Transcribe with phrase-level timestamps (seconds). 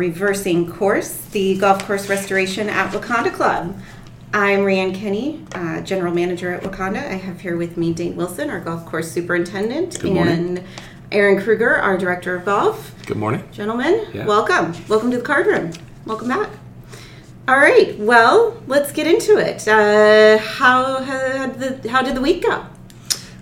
[0.00, 3.78] Reversing Course, the golf course restoration at Wakonda Club.
[4.32, 6.96] I'm Rhiann Kenny, uh, General Manager at Wakonda.
[7.06, 10.34] I have here with me Dane Wilson, our golf course superintendent, Good morning.
[10.34, 10.64] and
[11.12, 12.94] Aaron Kruger, our Director of Golf.
[13.04, 13.44] Good morning.
[13.52, 14.24] Gentlemen, Yeah.
[14.24, 14.72] welcome.
[14.88, 15.70] Welcome to the card room.
[16.06, 16.48] Welcome back.
[17.46, 19.68] All right, well, let's get into it.
[19.68, 22.62] Uh, how, had the, how did the week go?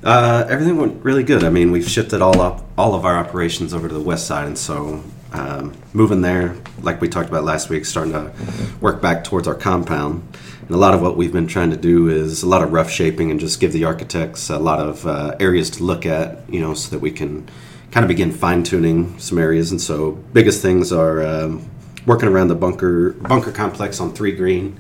[0.03, 1.45] Uh, everything went really good.
[1.45, 4.47] I mean, we've shifted all up all of our operations over to the west side,
[4.49, 8.33] and so um, moving there, like we talked about last week, starting to
[8.81, 10.27] work back towards our compound.
[10.63, 12.91] And a lot of what we've been trying to do is a lot of rough
[12.91, 16.61] shaping and just give the architects a lot of uh, areas to look at, you
[16.61, 17.49] know, so that we can
[17.91, 19.71] kind of begin fine tuning some areas.
[19.71, 21.69] And so, biggest things are um,
[22.07, 24.79] working around the bunker bunker complex on three green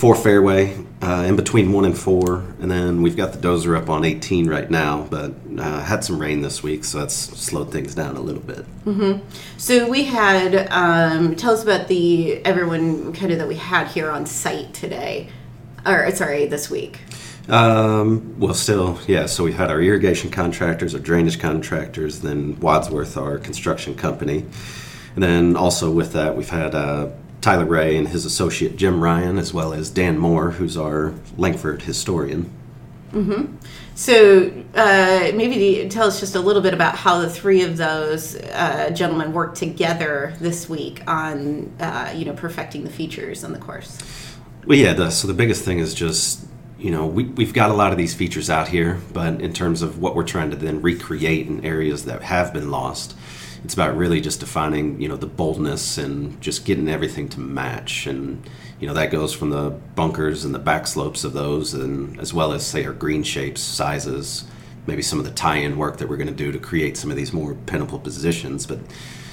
[0.00, 3.90] four fairway uh, in between one and four, and then we've got the dozer up
[3.90, 7.94] on 18 right now, but uh, had some rain this week, so that's slowed things
[7.94, 8.64] down a little bit.
[9.58, 14.10] So we had, um, tell us about the, everyone kind of that we had here
[14.10, 15.28] on site today,
[15.84, 17.00] or sorry, this week.
[17.50, 19.26] Um, well, still, yeah.
[19.26, 24.46] So we've had our irrigation contractors, our drainage contractors, then Wadsworth, our construction company,
[25.14, 27.08] and then also with that we've had uh,
[27.40, 31.82] Tyler Rae and his associate Jim Ryan, as well as Dan Moore, who's our Langford
[31.82, 32.52] historian.
[33.94, 37.76] So uh, maybe the, tell us just a little bit about how the three of
[37.76, 43.52] those uh, gentlemen worked together this week on, uh, you know, perfecting the features on
[43.52, 43.98] the course.
[44.66, 44.92] Well, yeah.
[44.92, 46.46] The, so the biggest thing is just
[46.78, 49.82] you know we we've got a lot of these features out here, but in terms
[49.82, 53.14] of what we're trying to then recreate in areas that have been lost,
[53.64, 58.06] it's about really just defining you know the boldness and just getting everything to match
[58.06, 58.48] and.
[58.80, 62.32] You know that goes from the bunkers and the back slopes of those, and as
[62.32, 64.44] well as say our green shapes, sizes,
[64.86, 67.16] maybe some of the tie-in work that we're going to do to create some of
[67.18, 68.78] these more pinnable positions, but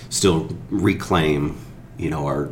[0.09, 1.57] still reclaim,
[1.97, 2.52] you know, our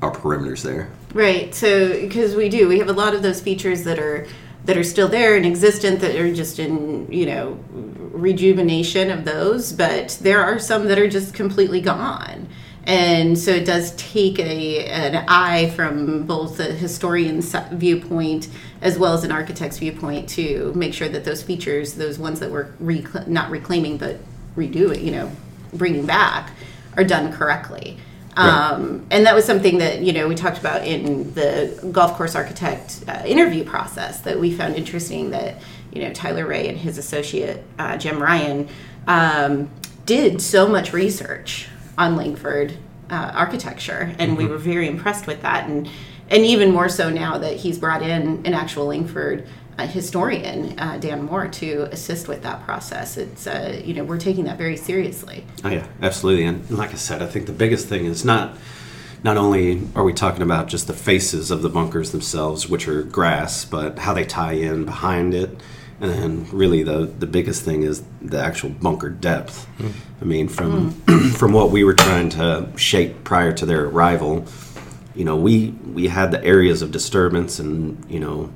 [0.00, 0.90] our perimeters there.
[1.14, 1.54] Right.
[1.54, 4.26] So because we do, we have a lot of those features that are
[4.64, 9.72] that are still there and existent that are just in you know rejuvenation of those,
[9.72, 12.48] but there are some that are just completely gone.
[12.84, 18.48] And so it does take a an eye from both the historian's viewpoint
[18.80, 22.50] as well as an architect's viewpoint to make sure that those features, those ones that
[22.50, 24.18] we're recla- not reclaiming but
[24.56, 25.30] redoing, you know,
[25.72, 26.50] bringing back,
[26.96, 27.98] are done correctly.
[28.36, 28.72] Right.
[28.72, 32.34] Um, and that was something that you know we talked about in the golf course
[32.34, 35.30] architect uh, interview process that we found interesting.
[35.30, 35.60] That
[35.92, 38.68] you know Tyler Rae and his associate uh, Jim Ryan
[39.06, 39.70] um,
[40.06, 42.72] did so much research on Langford
[43.10, 45.68] uh, architecture, and we were very impressed with that.
[45.68, 45.90] And
[46.30, 49.46] and even more so now that he's brought in an actual Langford
[49.86, 53.16] historian, uh, Dan Moore, to assist with that process.
[53.16, 55.44] It's uh, you know we're taking that very seriously.
[55.64, 56.44] Oh yeah, absolutely.
[56.44, 58.56] And like I said, I think the biggest thing is not
[59.24, 63.02] not only are we talking about just the faces of the bunkers themselves, which are
[63.02, 65.60] grass, but how they tie in behind it.
[66.00, 69.68] And then really the the biggest thing is the actual bunker depth.
[70.20, 70.90] I mean, from
[71.36, 74.46] from what we were trying to shape prior to their arrival,
[75.14, 78.50] you know, we we had the areas of disturbance and, you know,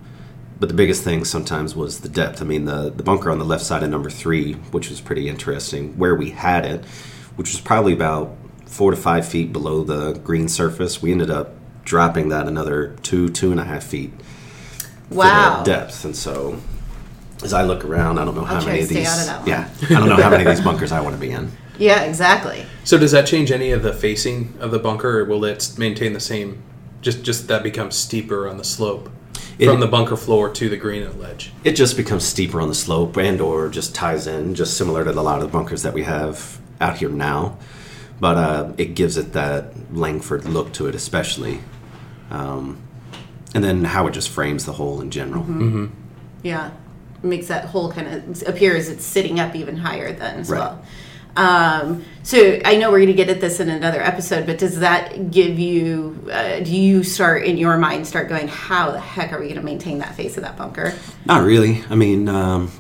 [0.59, 2.41] but the biggest thing sometimes was the depth.
[2.41, 5.29] I mean, the, the bunker on the left side of number three, which was pretty
[5.29, 6.85] interesting, where we had it,
[7.37, 8.35] which was probably about
[8.65, 11.03] four to five feet below the green surface.
[11.03, 11.53] We ended up
[11.85, 14.13] dropping that another two, two and a half feet
[15.09, 15.59] for Wow.
[15.63, 16.05] the depth.
[16.05, 16.59] And so
[17.45, 19.07] as I look around, I don't know how I'll many of these.
[19.07, 19.49] out of that one.
[19.49, 21.53] Yeah, I don't know how many of these bunkers I want to be in.
[21.79, 22.65] Yeah, exactly.
[22.85, 26.15] So does that change any of the facing of the bunker, or will it maintain
[26.15, 26.63] the same?
[27.03, 29.11] Just just that becomes steeper on the slope
[29.59, 31.53] It- from the bunker floor to the green and ledge.
[31.65, 35.11] It just becomes steeper on the slope and or just ties in, just similar to
[35.11, 37.57] a lot of the bunkers that we have out here now.
[38.21, 41.61] But uh, it gives it that Langford look to it, especially.
[42.31, 42.79] Um,
[43.55, 45.43] and then how it just frames the hole in general.
[45.45, 45.87] Mm-hmm.
[46.43, 46.71] Yeah,
[47.23, 50.59] makes that hole kind of appear as it's sitting up even higher then as Right.
[50.61, 50.83] well.
[51.37, 54.81] Um, so I know we're going to get at this in another episode, but does
[54.81, 56.29] that give you?
[56.33, 59.57] Uh, do you start in your mind start going, how the heck are we going
[59.61, 60.95] to maintain that face of that bunker?
[61.27, 61.85] Not really.
[61.91, 62.71] I mean, um,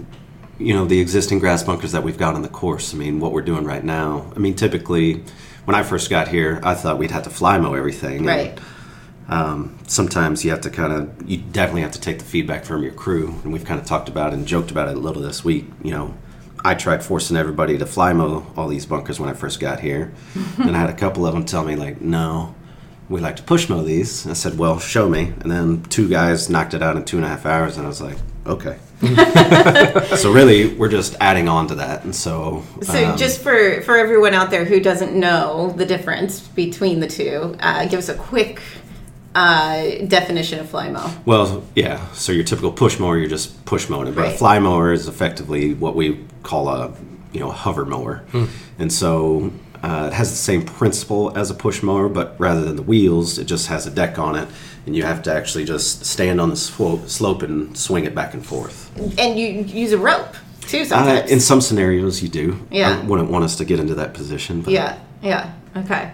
[0.59, 2.95] you know, the existing grass bunkers that we've got on the course.
[2.95, 4.33] I mean, what we're doing right now.
[4.35, 5.23] I mean, typically,
[5.67, 8.19] when I first got here, I thought we'd have to fly mow everything.
[8.19, 8.59] and, Right.
[9.29, 12.83] um, sometimes you have to kind of, you definitely have to take the feedback from
[12.83, 13.35] your crew.
[13.45, 15.67] And we've kind of talked about it and joked about it a little this week.
[15.83, 16.15] You know,
[16.65, 20.13] I tried forcing everybody to fly mow all these bunkers when I first got here.
[20.59, 22.55] and I had a couple of them tell me, like, no,
[23.09, 24.27] we like to push mow these.
[24.27, 25.33] I said, well, show me.
[25.41, 27.77] And then two guys knocked it out in two and a half hours.
[27.77, 28.79] And I was like, Okay.
[30.17, 32.63] so really, we're just adding on to that, and so.
[32.81, 37.09] So um, just for for everyone out there who doesn't know the difference between the
[37.09, 38.63] two, uh, give us a quick
[39.37, 41.09] uh, definition of fly mow.
[41.27, 41.99] Well, yeah.
[42.13, 44.15] So your typical push mower, you're just push mowing it.
[44.15, 44.39] But a Right.
[44.39, 46.93] fly mower is effectively what we call a
[47.33, 48.25] you know a hover mower,
[48.79, 49.53] and so
[49.83, 53.39] uh, it has the same principle as a push mower, but rather than the wheels,
[53.39, 54.49] it just has a deck on it,
[54.87, 58.33] and you have to actually just stand on the slope, slope and swing it back
[58.33, 58.91] and forth.
[59.19, 59.47] And you
[59.83, 61.31] use a rope too Uh, sometimes.
[61.31, 62.59] in some scenarios, you do.
[62.71, 62.99] Yeah.
[62.99, 64.63] I wouldn't want us to get into that position.
[64.63, 65.51] But yeah, yeah.
[65.77, 66.11] Okay.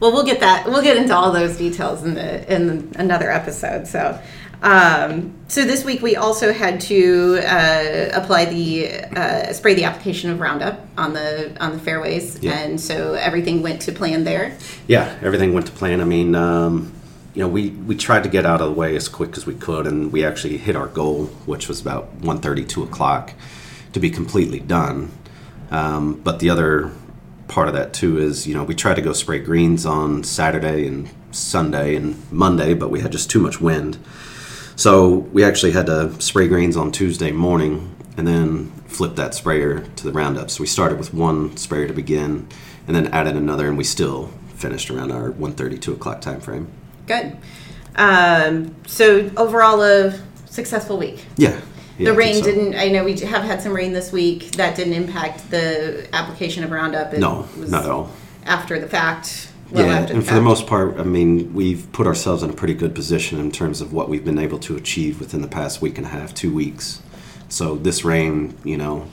[0.00, 0.66] Well, we'll get that.
[0.66, 3.86] We'll get into all those details in the in another episode.
[3.86, 4.18] So,
[4.62, 10.30] um, so this week we also had to uh, apply the uh, spray the application
[10.30, 12.58] of Roundup on the on the fairways, Yeah.
[12.58, 14.56] and so everything went to plan there.
[14.86, 16.00] Yeah, everything went to plan.
[16.00, 16.92] I mean, um,
[17.34, 19.54] you know, we, we tried to get out of the way as quick as we
[19.54, 23.34] could, and we actually hit our goal, which was about 1.30, 2 o'clock,
[23.92, 25.12] to be completely done.
[25.70, 26.90] Um, but the other
[27.50, 30.86] part of that, too, is, you know, we tried to go spray greens on Saturday
[30.86, 33.98] and Sunday and Monday, but we had just too much wind.
[34.76, 39.80] So we actually had to spray greens on Tuesday morning and then flip that sprayer
[39.80, 40.50] to the Roundup.
[40.50, 42.48] So we started with one sprayer to begin
[42.86, 46.68] and then added another, and we still finished around our 1.30, 2 o'clock time frame.
[47.06, 47.36] Good.
[47.96, 51.24] Um, so overall, a successful week.
[51.36, 51.60] Yeah.
[52.00, 52.44] Yeah, the rain so.
[52.44, 52.74] didn't.
[52.74, 54.52] I know we have had some rain this week.
[54.52, 57.12] That didn't impact the application of Roundup.
[57.12, 58.10] It No, was not at all.
[58.44, 59.48] After the fact.
[59.70, 62.52] Well, yeah, and the for the most part, I mean, we've put ourselves in a
[62.52, 65.80] pretty good position in terms of what we've been able to achieve within the past
[65.80, 67.02] week and a half, two weeks.
[67.48, 69.06] So this rain, you know,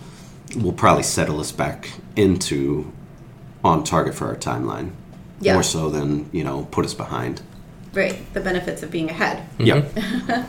[0.55, 2.91] will probably settle us back into
[3.63, 4.91] on target for our timeline.
[5.41, 5.53] Yeah.
[5.53, 7.41] More so than, you know, put us behind.
[7.93, 9.47] Right, the benefits of being ahead.
[9.59, 9.91] Yep.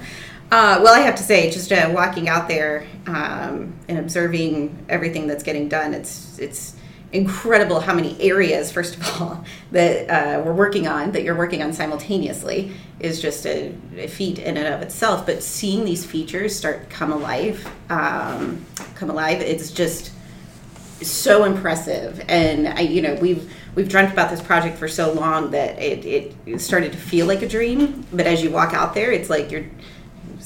[0.51, 5.27] Uh, well, I have to say, just uh, walking out there um, and observing everything
[5.27, 6.75] that's getting done, it's it's
[7.13, 11.63] incredible how many areas, first of all, that uh, we're working on, that you're working
[11.63, 15.27] on simultaneously, is just a, a feat in and of itself.
[15.27, 20.13] But seeing these features start come alive, um, come alive, it's just
[21.03, 25.53] so impressive and I, you know we've we've dreamt about this project for so long
[25.53, 29.13] that it, it started to feel like a dream but as you walk out there
[29.13, 29.67] it's like you're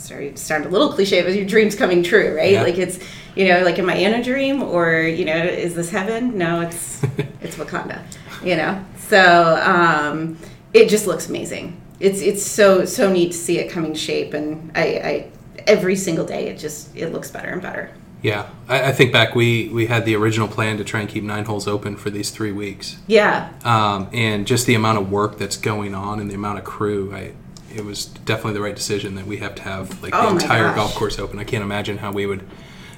[0.02, 2.52] sorry to sound a little cliche but your dream's coming true right?
[2.52, 2.62] Yeah.
[2.62, 2.98] like it's
[3.34, 6.36] you know like am i in a dream or you know is this heaven?
[6.36, 7.02] No it's
[7.40, 8.02] it's wakonda
[8.44, 8.84] you know?
[8.98, 10.38] So um
[10.72, 11.80] it just looks amazing.
[12.00, 15.30] It's it's so so neat to see it coming shape and i i
[15.66, 17.90] every single day it just it looks better and better.
[18.22, 21.24] Yeah, I, I think back we we had the original plan to try and keep
[21.24, 23.52] nine holes open for these three weeks, yeah.
[23.64, 27.12] Um, and just the amount of work that's going on and the amount of crew,
[27.12, 27.32] I
[27.76, 30.40] it was definitely the right decision that we have to have like Oh the my
[30.42, 30.76] entire gosh.
[30.76, 31.38] golf course open.
[31.38, 32.46] I can't imagine how we would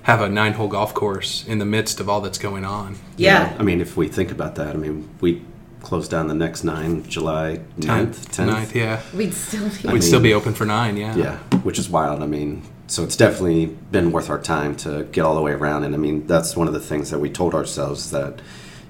[0.02, 2.96] have a nine hole golf course in the midst of all that's going on.
[3.16, 5.42] yeah I mean, if we think about that, I mean, we
[5.80, 8.46] close down the next nine, July 9th, 10th.
[8.46, 11.78] ninth, yeah, we'd still be we'd mean- still be open for nine, yeah, Yeah, which
[11.78, 12.22] is wild.
[12.22, 15.84] I mean, so it's definitely been worth our time to get all the way around.
[15.84, 18.40] And I mean, that's one of the things that we told ourselves that,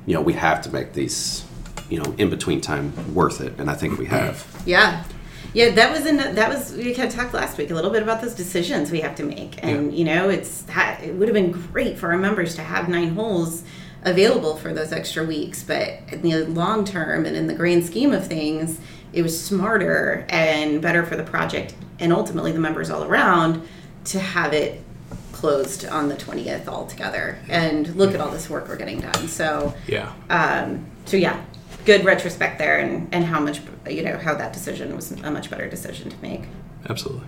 [0.06, 1.44] you know, we have to make these,
[1.88, 3.54] you know, in between time worth it.
[3.58, 4.44] And I think we have.
[4.66, 5.04] Yeah.
[5.54, 8.02] Yeah, that was in that was we kind of talked last week a little bit
[8.02, 9.98] about those decisions we have to make, and Yeah.
[9.98, 13.14] you know it's that it would have been great for our members to have nine
[13.14, 13.62] holes
[14.02, 18.12] available for those extra weeks, but in the long term and in the grand scheme
[18.12, 18.78] of things,
[19.12, 23.66] it was smarter and better for the project and ultimately the members all around
[24.04, 24.82] to have it
[25.32, 27.38] closed on the 20th altogether.
[27.48, 29.28] And look at all this work we're getting done.
[29.28, 30.12] So yeah.
[30.28, 31.40] um, so yeah,
[31.84, 35.50] good retrospect there, and, and how much you know how that decision was a much
[35.50, 36.44] better decision to make.
[36.88, 37.26] absolutely.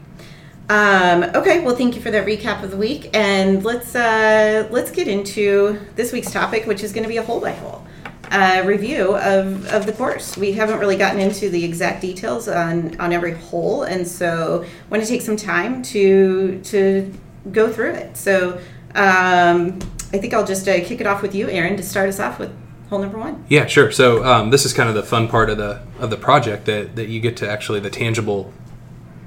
[0.68, 4.90] Um, okay, well, thank you for that recap of the week, and let's uh, let's
[4.90, 7.86] get into this week's topic, which is going to be a hole by hole
[8.30, 10.36] uh, review of, of the course.
[10.36, 15.02] We haven't really gotten into the exact details on on every hole, and so want
[15.02, 17.12] to take some time to to
[17.52, 18.16] go through it.
[18.16, 18.58] So
[18.94, 19.78] um,
[20.12, 22.38] I think I'll just uh, kick it off with you, Aaron, to start us off
[22.38, 22.52] with
[22.88, 23.44] hole number one.
[23.48, 23.90] Yeah, sure.
[23.90, 26.96] So um, this is kind of the fun part of the of the project that
[26.96, 28.52] that you get to actually the tangible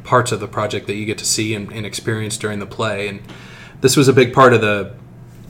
[0.04, 3.08] parts of the project that you get to see and, and experience during the play.
[3.08, 3.22] And
[3.82, 4.96] this was a big part of the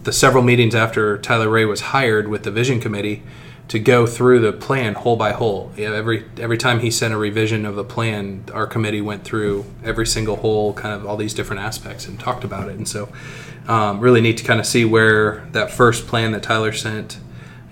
[0.03, 3.23] the several meetings after Tyler Rae was hired with the vision committee
[3.67, 5.71] to go through the plan hole by hole.
[5.77, 9.23] You know, every every time he sent a revision of the plan, our committee went
[9.23, 12.75] through every single hole, kind of all these different aspects, and talked about it.
[12.75, 13.09] And so,
[13.67, 17.19] um, really neat to kind of see where that first plan that Tyler sent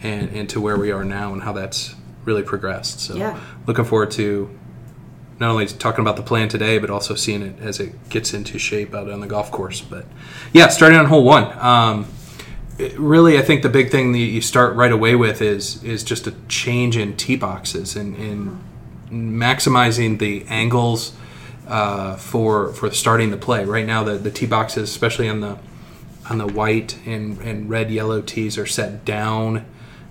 [0.03, 2.99] and, and to where we are now and how that's really progressed.
[2.99, 3.39] So, Yeah.
[3.65, 4.49] looking forward to
[5.39, 8.57] not only talking about the plan today, but also seeing it as it gets into
[8.57, 9.81] shape out on the golf course.
[9.81, 10.05] But
[10.51, 11.47] yeah, starting on hole one.
[11.59, 12.07] Um,
[12.79, 16.03] it- really, I think the big thing that you start right away with is is
[16.03, 18.59] just a change in tee boxes and, and
[19.11, 21.13] maximizing the angles
[21.67, 23.65] uh, for for starting the play.
[23.65, 25.57] Right now, the, the tee boxes, especially on the
[26.29, 29.65] on the white and, and red yellow tees, are set down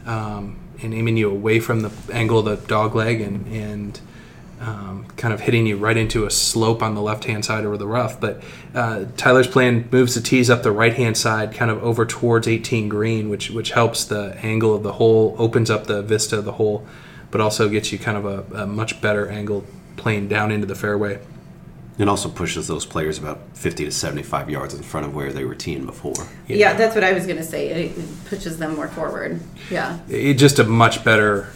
[0.06, 4.00] um, and aiming you away from the angle of the dog leg and and
[4.60, 7.76] um, kind of hitting you right into a slope on the left hand side over
[7.76, 8.18] the rough.
[8.18, 8.42] But
[8.74, 12.48] uh, Tyler's plan moves the tees up the right hand side, kind of over towards
[12.48, 16.44] 18 green, which which helps the angle of the hole, opens up the vista of
[16.44, 16.86] the hole,
[17.30, 19.64] but also gets you kind of a, a much better angle
[19.96, 21.18] playing down into the fairway.
[21.98, 25.44] It also pushes those players about 50 to 75 yards in front of where they
[25.44, 26.26] were teeing before.
[26.46, 27.68] Yeah, that's what I was going to say.
[27.68, 29.40] It, it pushes them more forward.
[29.70, 29.98] Yeah.
[30.08, 31.48] it just a much better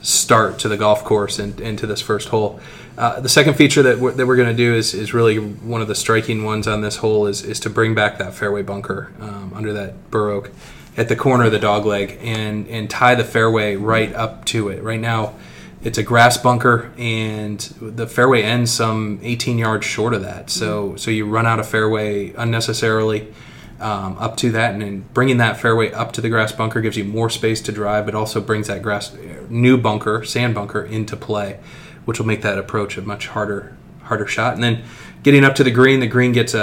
[0.00, 2.60] start to the golf course and, and to this first hole.
[2.96, 5.80] Uh, the second feature that we're, that we're going to do is, is really one
[5.80, 9.12] of the striking ones on this hole is, is to bring back that fairway bunker
[9.20, 10.50] um, under that bur oak
[10.96, 14.68] at the corner of the dog leg and, and tie the fairway right up to
[14.68, 14.82] it.
[14.82, 15.34] Right now,
[15.82, 20.50] it's a grass bunker and the fairway ends some 18 yards short of that.
[20.50, 23.32] So so you run out of fairway unnecessarily
[23.80, 26.96] um, up to that, and then bringing that fairway up to the grass bunker gives
[26.96, 28.06] you more space to drive.
[28.06, 29.16] But also brings that grass
[29.48, 31.60] new bunker, sand bunker, into play,
[32.04, 34.54] which will make that approach a much harder harder shot.
[34.54, 34.82] And then
[35.22, 36.60] getting up to the green, the green gets a,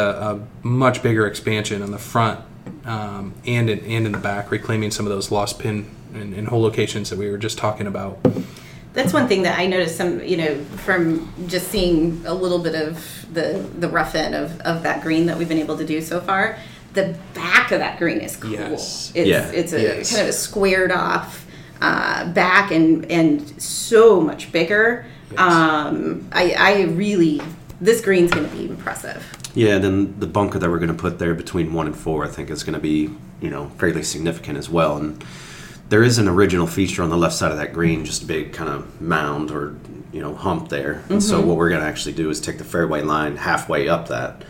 [0.63, 2.41] a much bigger expansion on the front
[2.83, 6.47] um, and in, and in the back, reclaiming some of those lost pin and, and
[6.47, 8.19] hole locations that we were just talking about.
[8.95, 12.73] That's one thing that I noticed some, you know, from just seeing a little bit
[12.75, 16.01] of the the rough end of, of that green that we've been able to do
[16.01, 16.57] so far.
[16.93, 18.51] The back of that green is cool.
[18.51, 19.11] Yes.
[19.13, 19.51] It's Yeah.
[19.51, 20.09] it's a Yes.
[20.11, 21.45] kind of a squared off
[21.81, 25.05] uh, back and and so much bigger.
[25.37, 27.41] Um, I I really
[27.81, 29.21] this green's going to be impressive.
[29.53, 32.29] Yeah, then the bunker that we're going to put there between one and four, I
[32.29, 33.09] think, is going to be
[33.41, 34.95] you know fairly significant as well.
[34.95, 35.21] And
[35.89, 38.53] there is an original feature on the left side of that green, just a big
[38.53, 39.75] kind of mound or
[40.11, 41.03] you know hump there.
[41.09, 44.07] And so what we're going to actually do is take the fairway line halfway up
[44.07, 44.43] that.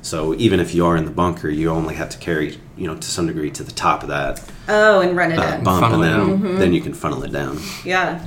[0.00, 2.94] So even if you are in the bunker, you only have to carry you know
[2.96, 5.64] to some degree to the top of that Oh, and run it uh, in.
[5.64, 6.58] bump, Funnel and it then Mm-hmm.
[6.58, 7.58] then you can funnel it down.
[7.84, 8.26] Yeah.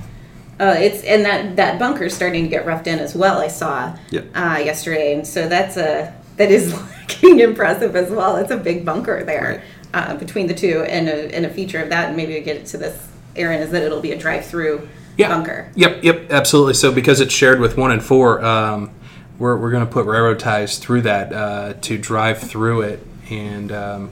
[0.59, 3.39] Uh, it's and that that bunker's starting to get roughed in as well.
[3.39, 4.25] I saw Yep.
[4.35, 8.35] uh, yesterday, and so that's a that is looking impressive as well.
[8.35, 9.63] It's a big bunker there
[9.93, 12.65] uh, between the two, and a, and a feature of that, and maybe we get
[12.67, 15.29] to this, Aaron, is that it'll be a drive-through Yeah.
[15.29, 15.71] bunker.
[15.75, 16.73] Yep, yep, absolutely.
[16.75, 18.91] So because it's shared with one and four, um,
[19.37, 23.71] we're, we're going to put railroad ties through that uh, to drive through it, and
[23.71, 24.11] um,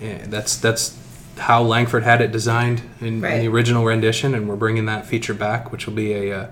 [0.00, 0.96] yeah, that's that's
[1.38, 5.34] how Langford had it designed in, in the original rendition, and we're bringing that feature
[5.34, 6.50] back, which will be a a,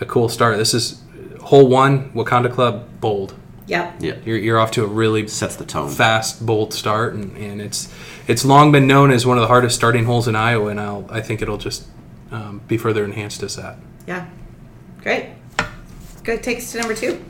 [0.00, 0.56] a cool start.
[0.56, 1.02] This is
[1.40, 3.34] hole one, Wakonda Club, bold.
[3.66, 3.94] Yep.
[4.00, 5.88] Yeah, You're, you're off to a really sets the tone.
[5.88, 7.92] fast, bold start, and, and it's
[8.26, 11.06] it's long been known as one of the hardest starting holes in Iowa, and I'll,
[11.10, 11.86] I think it'll just
[12.30, 13.76] um, be further enhanced as that.
[14.06, 14.28] Yeah.
[15.00, 15.30] Great.
[16.24, 16.42] Good.
[16.42, 17.24] Take us to number two.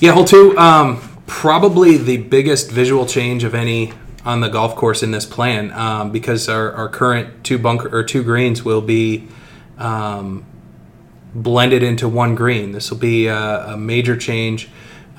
[0.00, 3.92] Yeah, hole two, um, probably the biggest visual change of any
[4.24, 8.04] on the golf course in this plan, um, because our, our current two bunker or
[8.04, 9.28] two greens will be
[9.78, 10.44] um,
[11.34, 12.72] blended into one green.
[12.72, 14.68] This will be a, a major change.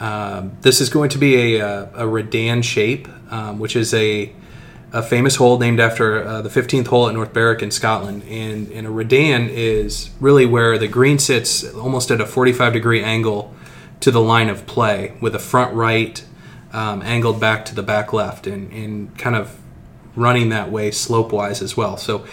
[0.03, 4.33] Um, this is going to be a, a, a Redan shape, um, which is a
[4.91, 8.22] a famous hole named after uh, the 15th hole at North Berwick in Scotland.
[8.29, 13.01] And, and a Redan is really where the green sits almost at a 45 degree
[13.01, 13.55] angle
[14.01, 16.24] to the line of play with a front right
[16.74, 19.57] um, angled back to the back left and, and kind of
[20.15, 21.98] running that way slope wise as well.
[21.98, 22.27] So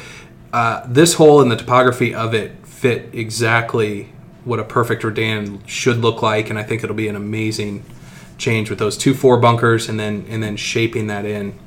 [0.52, 4.12] uh, this hole and the topography of it fit exactly
[4.44, 6.50] what a perfect Redan should look like.
[6.50, 7.84] And I think it'll be an amazing
[8.38, 11.58] change with those two four bunkers and then and then shaping that in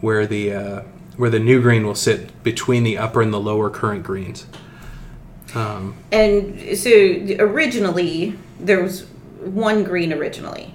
[0.00, 0.82] where the uh,
[1.16, 4.46] where the new green will sit between the upper and the lower current greens.
[5.54, 6.90] Um, And so
[7.38, 9.04] originally there was
[9.40, 10.74] one green originally.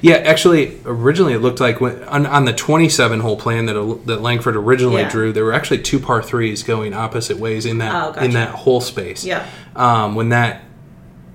[0.00, 4.20] Yeah, actually, originally it looked like when, on, on the 27 hole plan that that
[4.22, 5.08] Langford originally Yeah.
[5.10, 8.24] drew, there were actually two par threes going opposite ways in that Oh, gotcha.
[8.24, 9.24] in that hole space.
[9.24, 9.46] Yeah.
[9.76, 10.62] Um, when that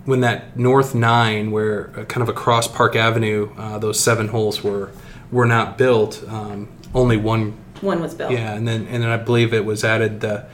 [0.05, 4.63] when that north nine, where uh, kind of across Park Avenue, uh, those seven holes
[4.63, 4.89] were
[5.31, 6.23] were not built.
[6.27, 8.31] Um, only one One was built.
[8.31, 10.45] Yeah, and then and then I believe it was added the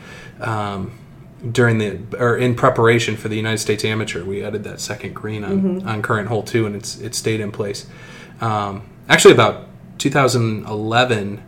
[0.41, 0.91] um,
[1.51, 4.23] during the or in preparation for the United States Amateur.
[4.23, 7.51] We added that second green on, on current hole two, and it's it stayed in
[7.51, 7.87] place.
[8.41, 11.43] Um, actually, about 2011,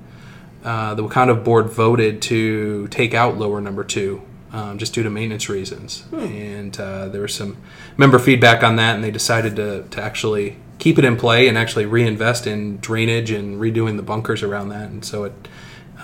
[0.63, 5.09] uh, the Wakonda board voted to take out lower number two um, just due to
[5.09, 6.03] maintenance reasons.
[6.11, 7.57] And uh, there was some
[7.97, 11.57] member feedback on that, and they decided to, to actually keep it in play and
[11.57, 14.89] actually reinvest in drainage and redoing the bunkers around that.
[14.89, 15.47] And so it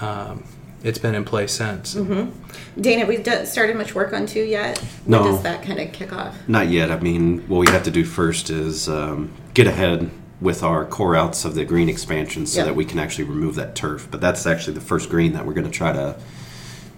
[0.01, 0.45] um,
[0.83, 1.93] it's been in place since.
[2.79, 4.77] Dana, we d- started much work on two yet.
[5.05, 5.31] When No.
[5.31, 6.35] does that kind of kick off?
[6.47, 6.91] Not yet.
[6.91, 10.09] I mean, what we have to do first is um, get ahead
[10.41, 12.65] with our core outs of the green expansion so Yeah.
[12.65, 14.07] that we can actually remove that turf.
[14.11, 16.15] But that's actually the first green that we're going to try to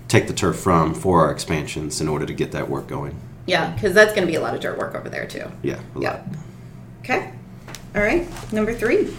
[0.08, 3.16] take the turf from for our expansions in order to get that work going.
[3.46, 5.46] Yeah, because that's going to be a lot of dirt work over there too.
[5.62, 5.78] Yeah.
[5.96, 6.10] a Yeah.
[6.12, 6.22] lot.
[7.04, 7.32] Okay.
[7.96, 8.28] All right.
[8.52, 9.16] Number three.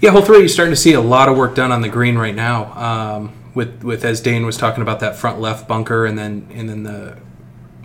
[0.00, 2.16] Yeah, hole three, you're starting to see a lot of work done on the green
[2.16, 2.72] right now.
[2.74, 6.68] Um, with with as Dane was talking about that front left bunker, and then and
[6.68, 7.16] then the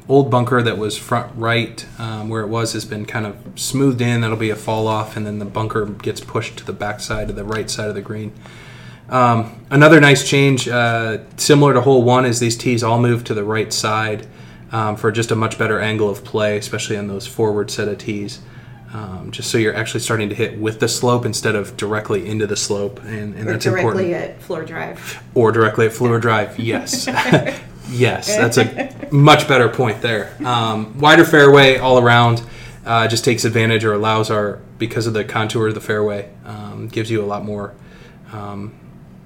[0.08, 4.00] old bunker that was front right um, where it was has been kind of smoothed
[4.00, 4.22] in.
[4.22, 7.32] That'll be a fall off, and then the bunker gets pushed to the back side
[7.32, 8.32] of the right side of the green.
[9.10, 13.34] Um, another nice change, uh, similar to hole one, is these tees all move to
[13.34, 14.28] the right side
[14.72, 17.98] um, for just a much better angle of play, especially on those forward set of
[17.98, 18.40] tees.
[18.94, 22.46] Um, just so you're actually starting to hit with the slope instead of directly into
[22.46, 24.36] the slope, and, and Or that's directly important.
[24.36, 25.24] at Fleur Drive.
[25.34, 27.08] Or directly at Fleur Drive, yes.
[27.90, 30.36] yes, that's a much better point there.
[30.46, 32.44] Um, wider fairway all around
[32.86, 36.88] uh, just takes advantage or allows our, because of the contour of the fairway, um,
[36.88, 37.74] gives you a lot more
[38.32, 38.74] um,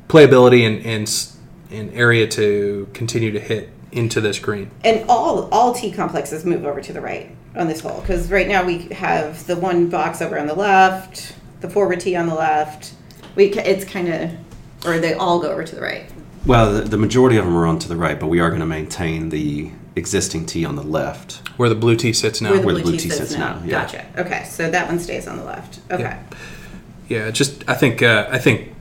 [0.08, 4.72] playability and, and, area to continue to hit into this green.
[4.86, 8.48] And all all T complexes move over to the right on this hole because right
[8.48, 12.36] now we have the one box over on the left, the forward T on the
[12.36, 12.94] left.
[13.36, 14.32] We ca- it's kind of
[14.86, 16.10] or they all go over to the right.
[16.46, 18.62] Well, the, the majority of them are on to the right, but we are going
[18.62, 21.42] to maintain the existing tee on the left.
[21.58, 22.52] Where the blue tee sits now.
[22.52, 23.56] Where the blue, the blue T T sits sits now.
[23.56, 23.82] now, yeah.
[23.82, 24.06] Gotcha.
[24.18, 25.80] Okay, so that one stays on the left.
[25.92, 26.04] Okay.
[26.04, 26.24] Yeah.
[27.10, 28.74] Yeah, just I think uh, I think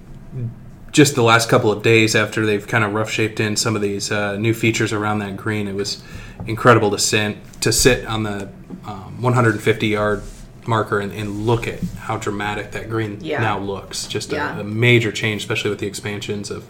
[0.97, 3.83] just the last couple of days after they've kind of rough shaped in some of
[3.83, 6.03] these uh, new features around that green, it was
[6.47, 8.49] incredible to sit to sit on the
[8.87, 10.23] um, 150 yard
[10.67, 13.41] marker and, and look at how dramatic that green Yeah.
[13.43, 14.07] now looks.
[14.07, 14.57] Just Yeah.
[14.57, 16.65] a, a major change, especially with the expansions of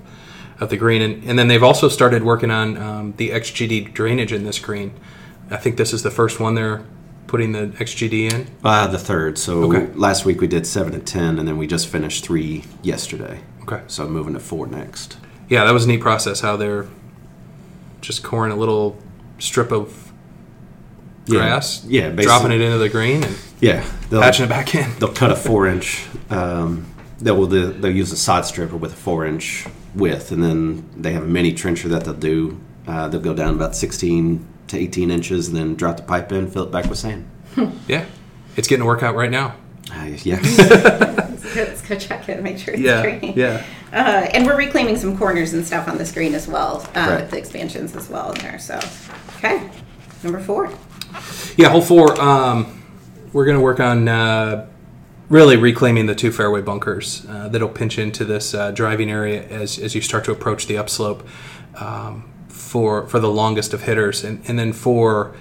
[0.58, 4.32] of the green, and, and then they've also started working on um, the XGD drainage
[4.32, 4.90] in this green.
[5.50, 6.82] I think this is the first one they're
[7.28, 8.46] putting the XGD in.
[8.64, 9.38] Uh, the third.
[9.38, 9.86] So Okay.
[9.94, 13.40] last week we did seven and ten, and then we just finished three yesterday.
[13.66, 13.82] Okay.
[13.88, 15.16] So I'm moving to four next.
[15.48, 16.86] yeah, that was a neat process how they're
[18.00, 18.96] just coring a little
[19.38, 20.12] strip of
[21.26, 21.38] Yeah.
[21.40, 22.24] grass, Yeah, basically.
[22.24, 24.90] dropping it into the green and Yeah, they'll, patching it back in.
[24.98, 26.04] they'll cut a four inch.
[26.30, 26.86] Um,
[27.20, 30.84] they will do, they'll use a sod stripper with a four inch width, and then
[30.96, 32.60] they have a mini trencher that they'll do.
[32.86, 36.48] Uh, they'll go down about sixteen to eighteen inches, and then drop the pipe in,
[36.50, 37.24] fill it back with sand.
[37.88, 38.04] Yeah,
[38.56, 39.54] it's getting to work out right now.
[39.90, 40.36] Uh, yeah,
[41.64, 43.32] Let's go check it, make sure it's Yeah, green.
[43.36, 43.64] yeah.
[43.92, 47.20] Uh, and we're reclaiming some corners and stuff on the screen as well uh, Right.
[47.22, 48.58] with the expansions as well in there.
[48.58, 48.78] So,
[49.38, 49.68] okay,
[50.22, 50.70] number four.
[51.56, 52.20] Yeah, hole four.
[52.20, 52.82] Um,
[53.32, 54.66] we're going to work on uh,
[55.28, 59.78] really reclaiming the two fairway bunkers uh, that'll pinch into this uh, driving area as,
[59.78, 61.26] as you start to approach the upslope
[61.76, 65.34] um, for for the longest of hitters, and and then for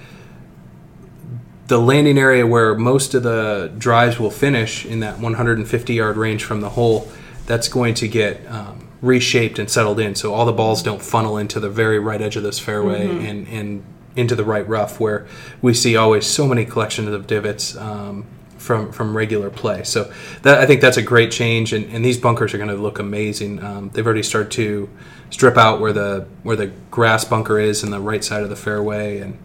[1.67, 6.43] the landing area where most of the drives will finish in that 150 yard range
[6.43, 7.11] from the hole.
[7.47, 11.37] That's going to get um, reshaped and settled in, so all the balls don't funnel
[11.37, 13.83] into the very right edge of this fairway and and
[14.15, 15.27] into the right rough where
[15.61, 18.25] we see always so many collections of divots um,
[18.57, 19.83] from from regular play.
[19.83, 22.75] So that I think that's a great change, and, and these bunkers are going to
[22.75, 23.63] look amazing.
[23.63, 24.89] Um, they've already started to
[25.29, 28.55] strip out where the where the grass bunker is in the right side of the
[28.55, 29.37] fairway, and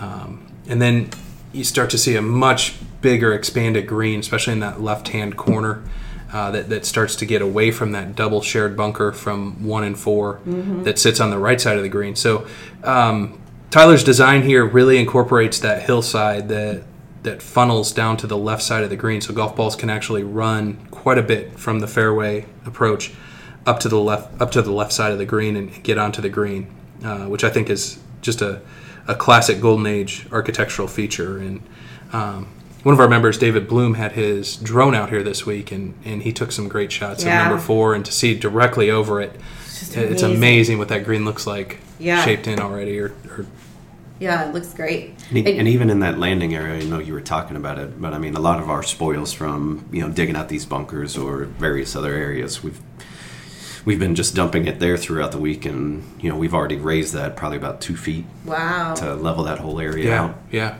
[0.00, 1.10] um, and then
[1.52, 5.82] you start to see a much bigger expanded green, especially in that left hand corner.
[6.30, 9.98] Uh, that, that starts to get away from that double shared bunker from one and
[9.98, 10.40] 4
[10.84, 12.14] that sits on the right side of the green.
[12.14, 12.46] So
[12.84, 16.84] um, Tyler's design here really incorporates that hillside that
[17.22, 20.22] that funnels down to the left side of the green, so golf balls can actually
[20.22, 23.12] run quite a bit from the fairway approach
[23.66, 26.22] up to the left up to the left side of the green and get onto
[26.22, 26.66] the green,
[27.04, 28.60] uh, which I think is just a,
[29.08, 31.38] a classic golden age architectural feature.
[31.38, 31.60] And
[32.12, 32.48] um,
[32.84, 36.22] one of our members, David Bloom, had his drone out here this week, and, and
[36.22, 37.42] he took some great shots Yeah.
[37.42, 39.34] of number four, and to see directly over it,
[39.66, 40.36] it's amazing.
[40.36, 42.22] amazing what that green looks like Yeah.
[42.24, 43.46] shaped in already, or, or
[44.20, 45.14] Yeah, it looks great.
[45.30, 48.00] and, e- and even in that landing area, I know you were talking about it,
[48.00, 51.16] but I mean, a lot of our spoils from you know digging out these bunkers
[51.16, 52.80] or various other areas, we've
[53.88, 57.14] we've been just dumping it there throughout the week, and you know we've already raised
[57.14, 58.92] that probably about two feet Wow.
[58.92, 60.34] to level that whole area yeah, out.
[60.52, 60.76] yeah.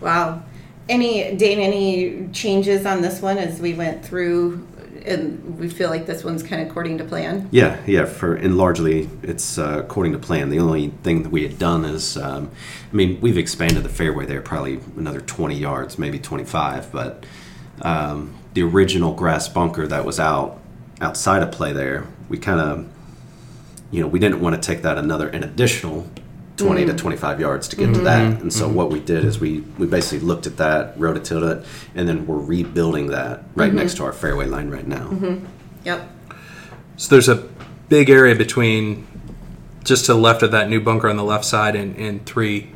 [0.00, 0.44] Wow.
[0.88, 1.58] Any Dane?
[1.58, 4.64] Any changes on this one as we went through
[5.04, 7.48] and we feel like this one's kind of according to plan.
[7.50, 8.04] Yeah, yeah.
[8.04, 10.48] For and largely, it's uh, according to plan.
[10.48, 12.52] The only thing that we had done is, um,
[12.92, 16.92] I mean, we've expanded the fairway there probably another 20 yards, maybe 25.
[16.92, 17.26] But
[17.82, 20.60] um, the original grass bunker that was out
[21.00, 22.88] outside of play there, we kind of,
[23.90, 26.08] you know, we didn't want to take that another an additional
[26.56, 26.96] 20 to mm-hmm.
[26.96, 28.04] 25 yards to get to mm-hmm.
[28.04, 28.40] that.
[28.40, 28.74] And so mm-hmm.
[28.74, 32.38] what we did is we we basically looked at that, rototilled it, and then we're
[32.38, 35.10] rebuilding that right next to our fairway line right now.
[35.84, 36.10] Yep.
[36.96, 37.48] So there's a
[37.88, 39.06] big area between
[39.84, 42.72] just to the left of that new bunker on the left side and, and three.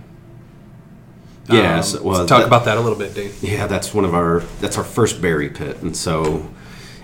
[1.49, 3.43] Yeah, Um, so- well, talk that- about that a little bit, Dave.
[3.43, 6.49] Yeah, that's one of our that's our first bury pit, and so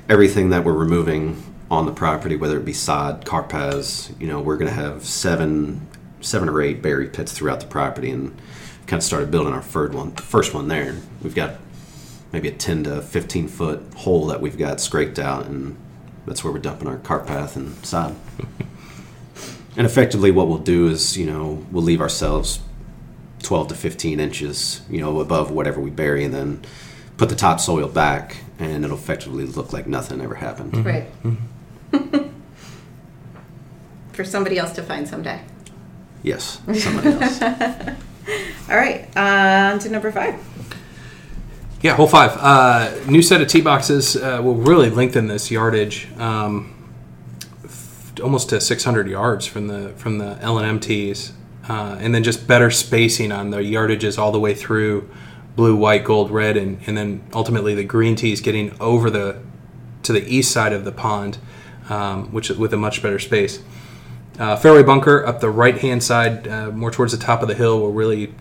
[0.08, 4.56] everything that we're removing on the property, whether it be sod, carp you know, we're
[4.56, 5.86] going to have seven
[6.20, 8.36] seven or eight bury pits throughout the property, and
[8.86, 10.96] kind of started building our third one, first one there.
[11.22, 11.56] We've got
[12.32, 15.76] maybe a ten to fifteen foot hole that we've got scraped out, and
[16.26, 18.16] that's where we're dumping our carp path and sod.
[19.76, 22.60] and effectively, what we'll do is, you know, we'll leave ourselves
[23.42, 26.62] 12 to 15 inches, you know, above whatever we bury, and then
[27.16, 30.84] put the topsoil back, and it'll effectively look like nothing ever happened.
[30.84, 31.04] Right.
[31.22, 31.34] Mm-hmm.
[34.12, 35.40] For somebody else to find someday.
[36.22, 37.42] Yes, somebody else.
[38.68, 40.34] All right, on to number five.
[41.82, 42.36] Yeah, hole five.
[42.40, 46.74] Uh, new set of tee boxes uh, will really lengthen this yardage um,
[47.64, 51.32] f- almost to 600 yards from the from the L and M tees,
[51.68, 55.08] uh, and then just better spacing on the yardages all the way through
[55.54, 59.40] blue, white, gold, red, and, and then ultimately the green tees getting over the
[60.02, 61.38] to the east side of the pond,
[61.88, 63.60] um, which with a much better space.
[64.38, 67.54] Uh, fairway bunker up the right hand side, uh, more towards the top of the
[67.54, 68.34] hill, will really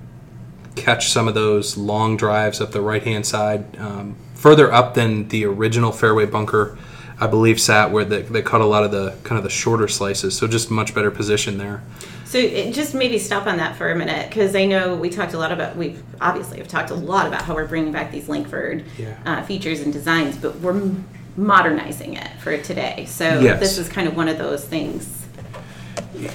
[0.76, 3.78] catch some of those long drives up the right hand side.
[3.80, 6.78] Um, further up than the original fairway bunker,
[7.20, 9.88] I believe, sat where they, they caught a lot of the kind of the shorter
[9.88, 10.38] slices.
[10.38, 11.82] So just much better position there.
[12.26, 15.34] So it, just maybe stop on that for a minute because I know we talked
[15.34, 18.28] a lot about we've obviously have talked a lot about how we're bringing back these
[18.28, 19.18] Langford Yeah.
[19.26, 20.92] uh, features and designs, but we're
[21.38, 23.06] modernizing it for today.
[23.08, 23.60] So Yes.
[23.60, 25.26] this is kind of one of those things.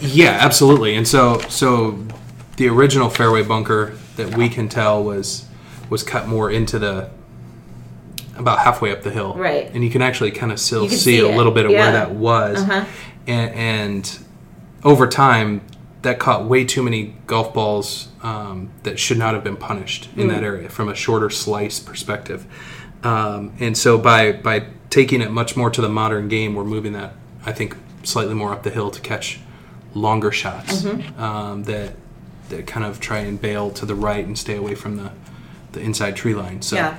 [0.00, 0.94] Yeah, absolutely.
[0.94, 1.98] And so so
[2.56, 5.46] the original fairway bunker that we can tell was
[5.88, 7.08] was cut more into the
[8.36, 9.34] about halfway up the hill.
[9.34, 9.70] Right.
[9.74, 11.80] And you can actually kind of still see, see a little bit of Yeah.
[11.82, 12.62] where that was.
[12.62, 12.84] Uh-huh.
[13.26, 14.18] And, and
[14.84, 15.60] over time
[16.02, 20.28] that caught way too many golf balls um, that should not have been punished in
[20.28, 20.30] Mm.
[20.32, 22.46] that area from a shorter slice perspective.
[23.04, 26.92] Um, and so by by taking it much more to the modern game, we're moving
[26.94, 27.14] that
[27.46, 29.38] I think slightly more up the hill to catch
[29.94, 31.20] longer shots Mm-hmm.
[31.22, 31.94] um, that
[32.48, 35.10] that kind of try and bail to the right and stay away from the
[35.72, 36.62] the inside tree line.
[36.62, 36.96] So Yeah.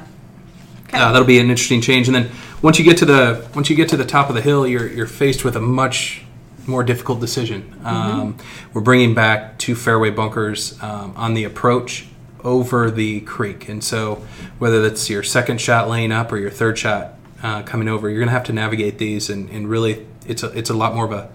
[0.87, 0.97] Okay.
[0.97, 2.07] uh, that'll be an interesting change.
[2.07, 2.29] And then
[2.61, 4.87] once you get to the once you get to the top of the hill, you're
[4.87, 6.23] you're faced with a much
[6.67, 7.73] more difficult decision.
[7.83, 8.37] Um,
[8.73, 12.05] we're bringing back two fairway bunkers um, on the approach
[12.43, 14.23] over the creek, and so
[14.59, 18.19] whether that's your second shot laying up or your third shot uh, coming over, you're
[18.19, 21.05] going to have to navigate these, and, and really, it's a it's a lot more
[21.05, 21.29] of a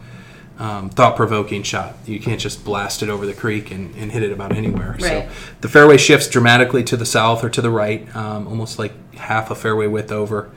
[0.58, 1.96] um, thought-provoking shot.
[2.06, 4.96] You can't just blast it over the creek and, and hit it about anywhere.
[4.98, 5.28] So
[5.60, 9.50] the fairway shifts dramatically to the south or to the right, um, almost like half
[9.50, 10.50] a fairway width over.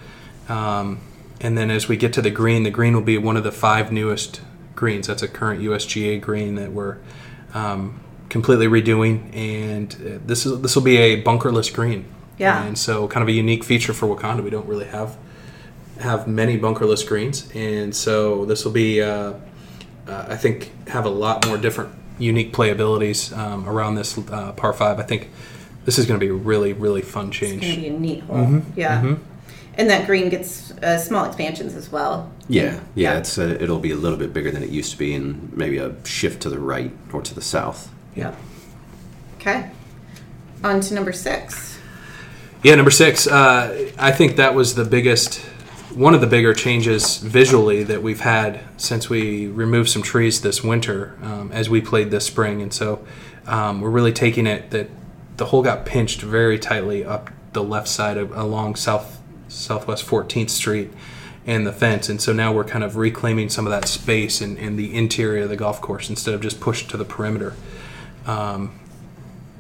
[0.47, 1.01] Um,
[1.41, 3.51] and then as we get to the green, the green will be one of the
[3.51, 4.41] five newest
[4.75, 5.07] greens.
[5.07, 6.97] That's a current USGA green that we're
[7.53, 12.05] um, completely redoing, and uh, this is this will be a bunkerless green.
[12.37, 12.63] Yeah.
[12.63, 14.43] And so, kind of a unique feature for Wakonda.
[14.43, 15.17] We don't really have
[15.99, 19.33] have many bunkerless greens, and so this will be, uh,
[20.07, 24.71] uh, I think, have a lot more different unique playabilities um, around this uh, par
[24.73, 24.99] five.
[24.99, 25.29] I think
[25.85, 27.75] this is going to be a really really fun It's going change.
[27.75, 28.37] to be a neat hole.
[28.37, 28.79] Mm-hmm.
[28.79, 29.15] Yeah.
[29.77, 32.29] And that green gets uh, small expansions as well.
[32.49, 33.17] Yeah, yeah, Yeah.
[33.19, 35.77] it's uh it'll be a little bit bigger than it used to be, and maybe
[35.77, 37.89] a shift to the right or to the south.
[38.19, 38.36] Yeah.
[39.38, 39.71] Okay.
[40.63, 41.79] On to number six.
[42.63, 43.27] Yeah, number six.
[43.27, 45.39] Uh, I think that was the biggest,
[45.93, 50.62] one of the bigger changes visually that we've had since we removed some trees this
[50.62, 53.05] winter um, as we played this spring, and so
[53.47, 54.89] um, we're really taking it that
[55.38, 60.49] the hole got pinched very tightly up the left side of along south southwest 14th
[60.49, 60.91] Street
[61.47, 64.58] and the fence, and so now we're kind of reclaiming some of that space in,
[64.58, 67.55] in the interior of the golf course instead of just pushed to the perimeter.
[68.29, 68.79] Um,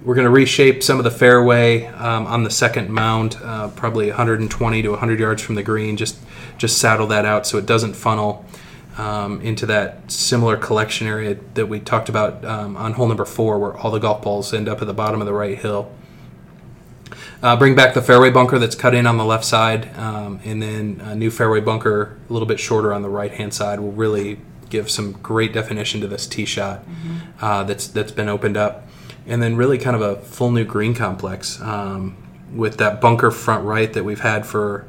[0.03, 4.07] we're going to reshape some of the fairway um, on the second mound, uh, probably
[4.07, 5.97] 120 to 100 yards from the green.
[5.97, 6.19] Just
[6.57, 8.45] just saddle that out so it doesn't funnel
[8.97, 13.57] um, into that similar collection area that we talked about um, on hole number four,
[13.57, 15.91] where all the golf balls end up at the bottom of the right hill.
[17.41, 20.61] Uh, bring back the fairway bunker that's cut in on the left side, um, and
[20.61, 23.93] then a new fairway bunker a little bit shorter on the right hand side will
[23.93, 24.37] really
[24.69, 26.83] give some great definition to this tee shot
[27.41, 28.87] uh, that's that's been opened up,
[29.25, 32.15] and then really kind of a full new green complex um,
[32.53, 34.85] with that bunker front right that we've had for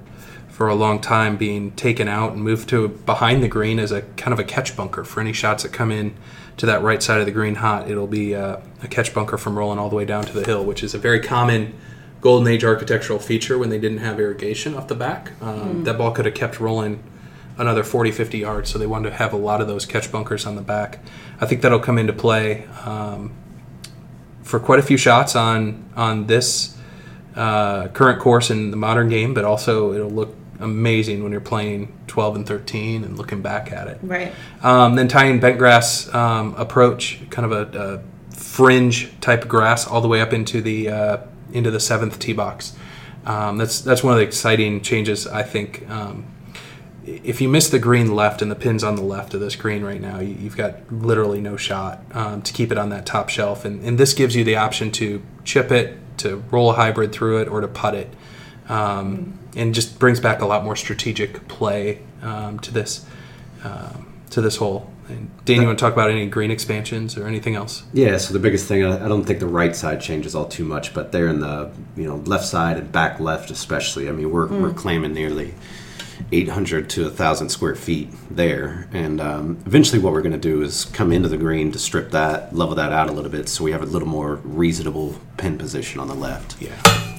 [0.49, 4.03] for a long time being taken out and moved to behind the green as a
[4.17, 6.15] kind of a catch bunker for any shots that come in
[6.59, 7.91] to that right side of the green hot.
[7.91, 10.63] It'll be uh, a catch bunker from rolling all the way down to the hill,
[10.63, 11.73] which is a very common
[12.21, 15.33] golden age architectural feature when they didn't have irrigation off the back.
[15.41, 17.03] Um, That ball could have kept rolling
[17.61, 20.47] another 40, 50 yards, so they wanted to have a lot of those catch bunkers
[20.47, 20.99] on the back.
[21.41, 23.33] I think that'll come into play um,
[24.43, 26.77] for quite a few shots on on this
[27.37, 31.93] uh, current course in the modern game, but also it'll look amazing when you're playing
[32.07, 33.99] 12 and 13 and looking back at it.
[34.03, 34.33] Right.
[34.63, 40.01] Um, then tying bent grass um, approach, kind of a, a fringe type grass, all
[40.01, 41.19] the way up into the uh,
[41.53, 42.75] into the seventh tee box.
[43.25, 45.89] Um, that's that's one of the exciting changes I think.
[47.25, 49.83] If you miss the green left and the pins on the left of this green
[49.83, 53.29] right now, you, you've got literally no shot um, to keep it on that top
[53.29, 53.65] shelf.
[53.65, 57.41] And, and this gives you the option to chip it, to roll a hybrid through
[57.41, 58.15] it, or to putt it.
[58.69, 63.05] Um, and just brings back a lot more strategic play um, to this
[63.65, 64.91] um, to this hole.
[65.09, 67.83] And Dan, you want to talk about any green expansions or anything else?
[67.93, 70.65] Yeah, so the biggest thing, I I don't think the right side changes all too
[70.65, 74.09] much, but there in the you know left side and back left especially.
[74.09, 75.55] I mean, we're we're claiming nearly
[76.33, 80.85] 800 to 1,000 square feet there, and um, eventually what we're going to do is
[80.87, 83.73] come into the green to strip that, level that out a little bit, so we
[83.73, 86.61] have a little more reasonable pin position on the left.
[86.61, 86.75] Yeah.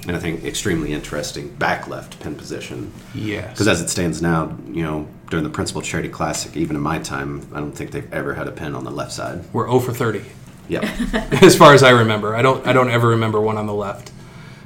[0.08, 2.92] And I think extremely interesting back left pin position.
[3.14, 3.52] Yes.
[3.52, 7.00] Because as it stands now, you know, during the Principal Charity Classic, even in my
[7.00, 9.44] time, I don't think they've ever had a pin on the left side.
[9.54, 10.24] We're 0 for 30,
[10.70, 10.84] Yep.
[11.44, 12.36] as far as I remember.
[12.36, 14.12] I don't I don't ever remember one on the left.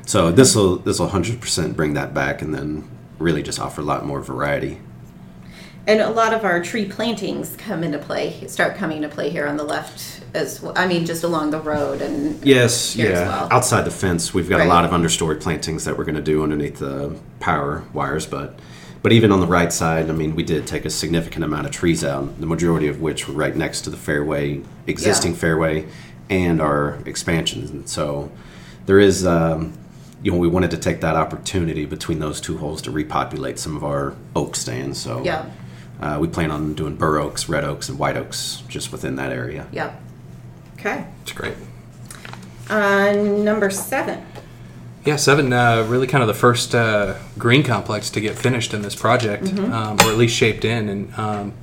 [0.06, 2.88] So this will this will hundred percent bring that back, and then
[3.20, 4.80] really just offer a lot more variety.
[5.88, 9.46] And a lot of our tree plantings come into play, start coming into play here
[9.48, 10.74] on the left as well.
[10.76, 13.28] I mean, just along the road and Yes, here as yeah.
[13.28, 13.48] well.
[13.52, 14.66] Outside the fence, we've got Right.
[14.66, 18.58] a lot of understory plantings that we're going to do underneath the power wires, but
[19.04, 21.72] but even on the right side, I mean, we did take a significant amount of
[21.72, 22.40] trees out.
[22.40, 25.38] The majority of which were right next to the fairway, existing Yeah.
[25.38, 25.86] fairway,
[26.28, 27.70] and our expansions.
[27.70, 28.32] And so
[28.88, 29.24] there is.
[29.24, 29.74] Um,
[30.26, 33.78] you know, we wanted to take that opportunity between those two holes to repopulate some
[33.78, 35.00] of our oak stands.
[35.00, 35.46] So Yeah.
[36.02, 39.32] uh, we plan on doing bur oaks, red oaks, and white oaks just within that
[39.32, 39.68] area.
[39.72, 40.02] Yep.
[40.80, 41.06] Okay.
[41.22, 41.54] It's great.
[42.72, 44.24] Uh, number seven.
[45.06, 45.54] Yeah, seven.
[45.54, 49.54] Uh, really, kind of the first uh, green complex to get finished in this project,
[49.60, 51.54] um, or at least shaped in, and um,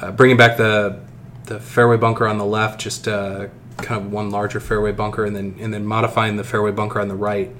[0.00, 1.00] uh, bringing back the
[1.46, 5.34] the fairway bunker on the left, just uh, kind of one larger fairway bunker, and
[5.34, 7.50] then and then modifying the fairway bunker on the right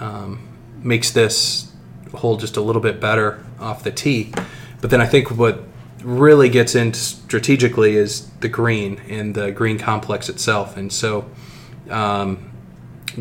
[0.00, 0.48] um,
[0.82, 1.72] makes this
[2.14, 4.32] hole just a little bit better off the tee.
[4.80, 5.62] But then I think what
[6.02, 11.30] really gets in strategically is the green and the green complex itself, and so.
[11.90, 12.50] Um,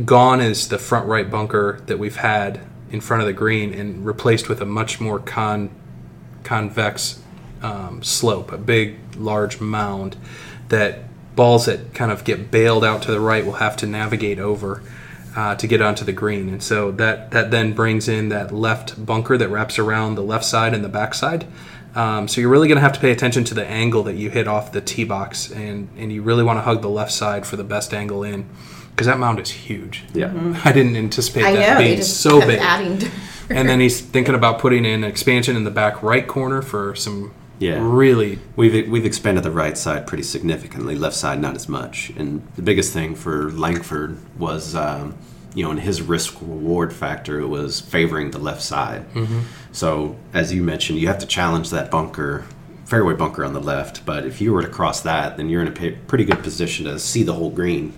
[0.06, 4.06] gone is the front right bunker that we've had in front of the green and
[4.06, 5.70] replaced with a much more con
[6.44, 7.22] convex
[7.62, 10.18] um, slope, a big, large mound
[10.70, 11.00] that
[11.36, 14.84] balls that kind of get bailed out to the right will have to navigate over
[15.36, 16.50] uh, to get onto the green.
[16.50, 20.46] And so that, that then brings in that left bunker that wraps around the left
[20.46, 21.46] side and the back side.
[21.96, 24.30] Um, so you're really going to have to pay attention to the angle that you
[24.30, 27.46] hit off the tee box, and, and you really want to hug the left side
[27.46, 28.50] for the best angle in,
[28.90, 30.04] because that mound is huge.
[30.14, 30.32] Yeah.
[30.66, 31.86] I didn't anticipate I that know.
[31.86, 32.60] Being so big.
[33.50, 36.96] and then he's thinking about putting in an expansion in the back right corner for
[36.96, 37.32] some
[37.64, 37.80] Yeah.
[37.82, 40.96] really We've we've expanded the right side pretty significantly.
[40.96, 42.12] Left side not as much.
[42.18, 45.16] And the biggest thing for Langford was, um,
[45.56, 49.06] you know, in his risk reward factor, it was favoring the left side.
[49.72, 52.46] So as you mentioned, you have to challenge that bunker,
[52.86, 54.06] fairway bunker on the left.
[54.06, 57.00] But if you were to cross that, then you're in a pretty good position to
[57.00, 57.94] see the whole green.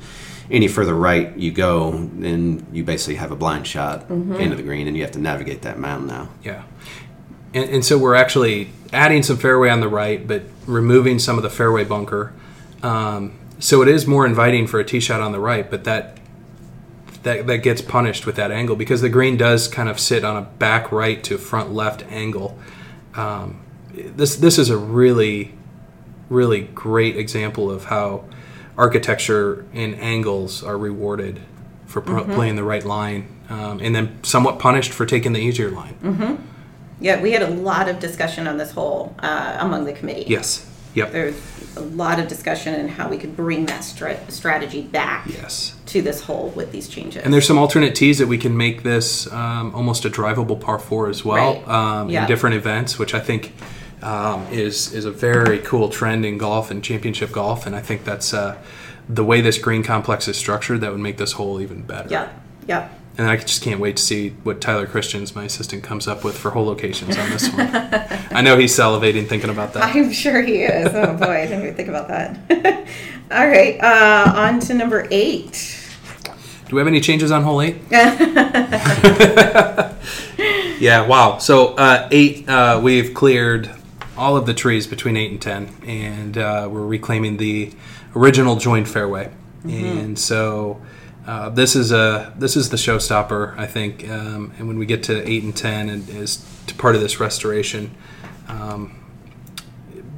[0.51, 4.07] Any further right you go, then you basically have a blind shot
[4.39, 6.29] into the green, and you have to navigate that mound now.
[6.43, 6.63] Yeah.
[7.55, 11.43] And, and so we're actually adding some fairway on the right, but removing some of
[11.43, 12.33] the fairway bunker.
[12.83, 16.19] Um, so it is more inviting for a tee shot on the right, but that
[17.23, 20.37] that that gets punished with that angle because the green does kind of sit on
[20.37, 22.59] a back right to front left angle.
[23.15, 23.61] Um,
[23.93, 25.53] this this is a really
[26.29, 28.25] really great example of how
[28.77, 31.39] architecture and angles are rewarded
[31.85, 35.71] for pr- playing the right line, um, and then somewhat punished for taking the easier
[35.71, 35.95] line.
[36.99, 40.25] Yeah, we had a lot of discussion on this whole uh, among the committee.
[40.27, 40.69] Yes.
[40.93, 41.11] Yep.
[41.11, 41.35] There's
[41.75, 45.75] a lot of discussion on how we could bring that stra- strategy back Yes.
[45.87, 47.21] to this hole with these changes.
[47.21, 50.79] And there's some alternate tees that we can make this um, almost a drivable par
[50.79, 51.67] four as well Right.
[51.67, 52.21] um, Yeah.
[52.21, 53.51] in different events, which I think
[54.01, 57.65] um, is is a very cool trend in golf and championship golf.
[57.65, 58.55] And I think that's uh,
[59.09, 62.07] the way this green complex is structured that would make this hole even better.
[62.09, 62.29] yeah,
[62.67, 62.87] yeah.
[63.17, 66.37] And I just can't wait to see what Tyler Christians, my assistant, comes up with
[66.37, 67.69] for hole locations on this one.
[67.71, 69.95] I know he's salivating thinking about that.
[69.95, 70.93] I'm sure he is.
[70.93, 72.87] Oh boy, I didn't even think about that.
[73.31, 75.81] All right, uh, on to number eight.
[76.67, 77.77] Do we have any changes on hole eight?
[80.79, 81.37] yeah, wow.
[81.37, 83.69] So uh, eight, uh, we've cleared
[84.17, 87.71] all of the trees between eight and ten, and uh, we're reclaiming the
[88.15, 89.31] original joint fairway.
[89.67, 90.79] And so
[91.25, 94.07] uh, this is a this is the showstopper, I think.
[94.07, 96.45] Um, and when we get to eight and ten, and is
[96.77, 97.95] part of this restoration.
[98.47, 99.01] Um,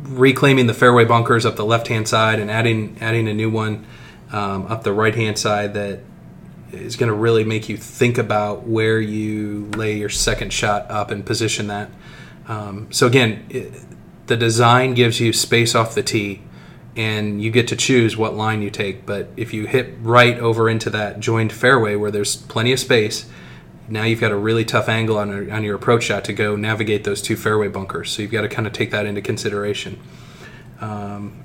[0.04, 3.86] reclaiming the fairway bunkers up the left hand side and adding adding a new one
[4.32, 6.00] um, up the right hand side that
[6.72, 11.12] is going to really make you think about where you lay your second shot up
[11.12, 11.90] and position that.
[12.48, 13.74] Um, so again, it,
[14.28, 16.42] the design gives you space off the tee,
[16.98, 19.06] and you get to choose what line you take.
[19.06, 23.30] But if you hit right over into that joined fairway where there's plenty of space,
[23.88, 27.04] now you've got a really tough angle on, on your approach shot to go navigate
[27.04, 28.12] those two fairway bunkers.
[28.12, 30.00] So you've got to kind of take that into consideration.
[30.82, 31.44] Um,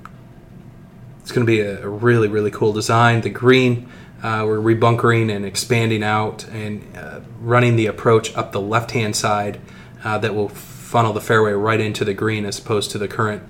[1.21, 3.21] it's going to be a, a really, really cool design.
[3.21, 3.89] The green,
[4.23, 9.15] uh, we're rebunkering and expanding out and uh, running the approach up the left hand
[9.15, 9.61] side
[10.03, 13.43] uh, that will funnel the fairway right into the green as opposed to the current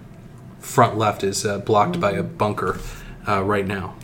[0.63, 2.79] front left is uh, blocked by a bunker
[3.27, 3.95] uh, right now.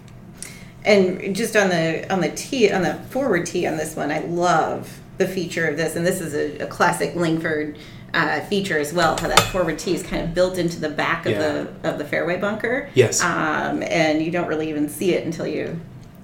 [0.85, 4.19] And just on the on the tee on the forward tee on this one, I
[4.19, 7.77] love the feature of this, and this is a, a classic Langford
[8.13, 9.17] uh, feature as well.
[9.19, 11.39] How that forward tee is kind of built into the back of Yeah.
[11.39, 12.89] the of the fairway bunker.
[12.93, 13.21] Yes.
[13.21, 15.79] Um, and you don't really even see it until you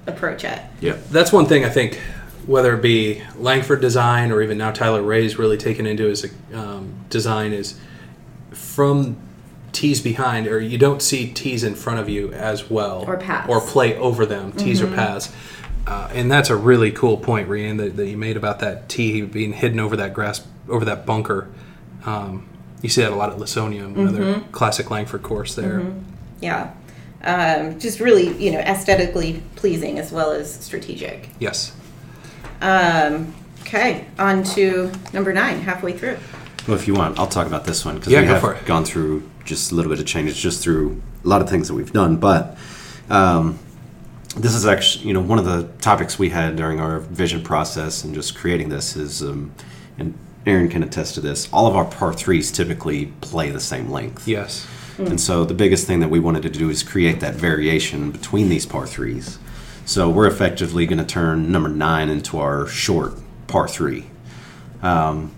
[0.08, 0.60] approach it.
[0.80, 2.00] Yeah, that's one thing I think,
[2.46, 6.94] whether it be Langford design or even now Tyler Rae's really taken into his um,
[7.10, 7.78] design is
[8.52, 9.18] from
[9.76, 13.50] tees behind, or you don't see tees in front of you as well, Or paths.
[13.50, 15.32] or play over them, tees or paths.
[15.86, 19.22] Uh, and that's a really cool point, Rianne, that, that you made about that tee
[19.22, 21.48] being hidden over that grass, over that bunker.
[22.06, 22.48] Um,
[22.82, 25.86] you see that a lot at Lawsonia, another classic Langford course there.
[26.42, 26.74] Yeah.
[27.24, 31.30] Um, just really, you know, aesthetically pleasing as well as strategic.
[31.40, 31.76] Yes.
[32.62, 36.18] Um, okay, on to number nine, halfway through.
[36.68, 38.86] Well, if you want, I'll talk about this one because Yeah, we go have gone
[38.86, 41.94] through just a little bit of changes, just through a lot of things that we've
[41.94, 42.18] done.
[42.18, 42.58] But
[43.10, 43.58] um,
[44.36, 48.04] this is actually, you know, one of the topics we had during our vision process
[48.04, 49.52] and just creating this is, um,
[49.98, 50.14] and
[50.46, 51.48] Aaron can attest to this.
[51.54, 54.28] All of our par threes typically play the same length.
[54.28, 54.68] Yes.
[54.98, 58.48] And so the biggest thing that we wanted to do is create that variation between
[58.48, 59.40] these par threes.
[59.86, 63.14] So we're effectively going to turn number nine into our short
[63.48, 64.06] par three.
[64.82, 65.32] Um,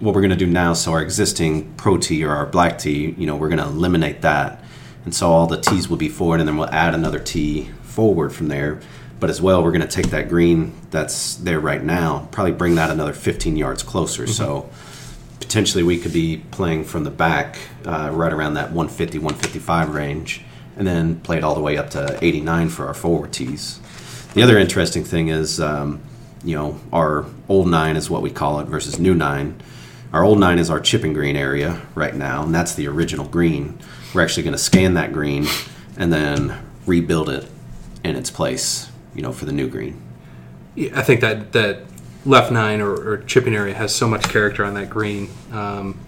[0.00, 3.14] what we're going to do now, so our existing pro tee or our black tee,
[3.18, 4.62] you know, we're going to eliminate that.
[5.04, 8.32] And so all the tees will be forward, and then we'll add another tee forward
[8.32, 8.80] from there.
[9.20, 12.74] But as well, we're going to take that green that's there right now, probably bring
[12.74, 14.26] that another 15 yards closer.
[14.26, 14.68] So
[15.40, 20.42] potentially we could be playing from the back uh, right around that 150 155 range
[20.76, 23.80] and then play it all the way up to 89 for our forward tees
[24.34, 26.00] the other interesting thing is um,
[26.44, 29.60] you know our old nine is what we call it versus new nine
[30.12, 33.78] our old nine is our chipping green area right now and that's the original green.
[34.14, 35.46] We're actually going to scan that green
[35.96, 37.48] and then rebuild it
[38.04, 40.00] in its place you know for the new green.
[40.74, 41.80] Yeah, I think that that
[42.24, 45.30] left nine or, or chipping area has so much character on that green.
[45.52, 45.98] Um,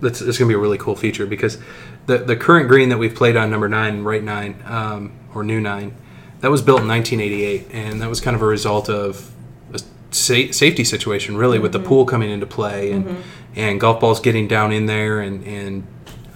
[0.00, 1.58] that's it's going to be a really cool feature because
[2.06, 5.60] the the current green that we've played on number nine, right nine, um, or new
[5.60, 5.94] nine,
[6.40, 9.30] that was built in 1988, and that was kind of a result of
[9.72, 9.78] a
[10.10, 13.22] sa- safety situation, really, with the pool coming into play and
[13.56, 15.86] and golf balls getting down in there and and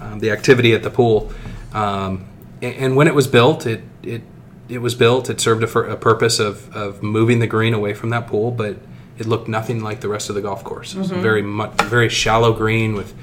[0.01, 1.31] um, the activity at the pool.
[1.73, 2.27] Um,
[2.63, 4.23] and, and when it was built, it it
[4.69, 5.29] it was built.
[5.29, 8.77] It served a, a purpose of, of moving the green away from that pool, but
[9.19, 10.95] it looked nothing like the rest of the golf course.
[10.95, 13.15] It was a very much very shallow green with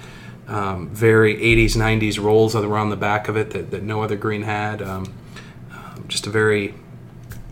[0.48, 4.44] um, very 80s 90s rolls around the back of it that, that no other green
[4.44, 4.82] had.
[4.82, 5.14] Um,
[5.72, 6.74] um, just a very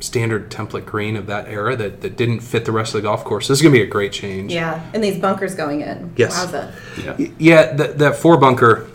[0.06, 3.24] standard template green of that era that, that didn't fit the rest of the golf
[3.24, 3.47] course.
[3.47, 4.53] This is going to be a great change.
[4.53, 6.14] Yeah, and these bunkers going in.
[6.16, 6.45] Yes.
[6.45, 6.74] Wowza.
[7.20, 8.88] yeah Yeah, that, that four bunker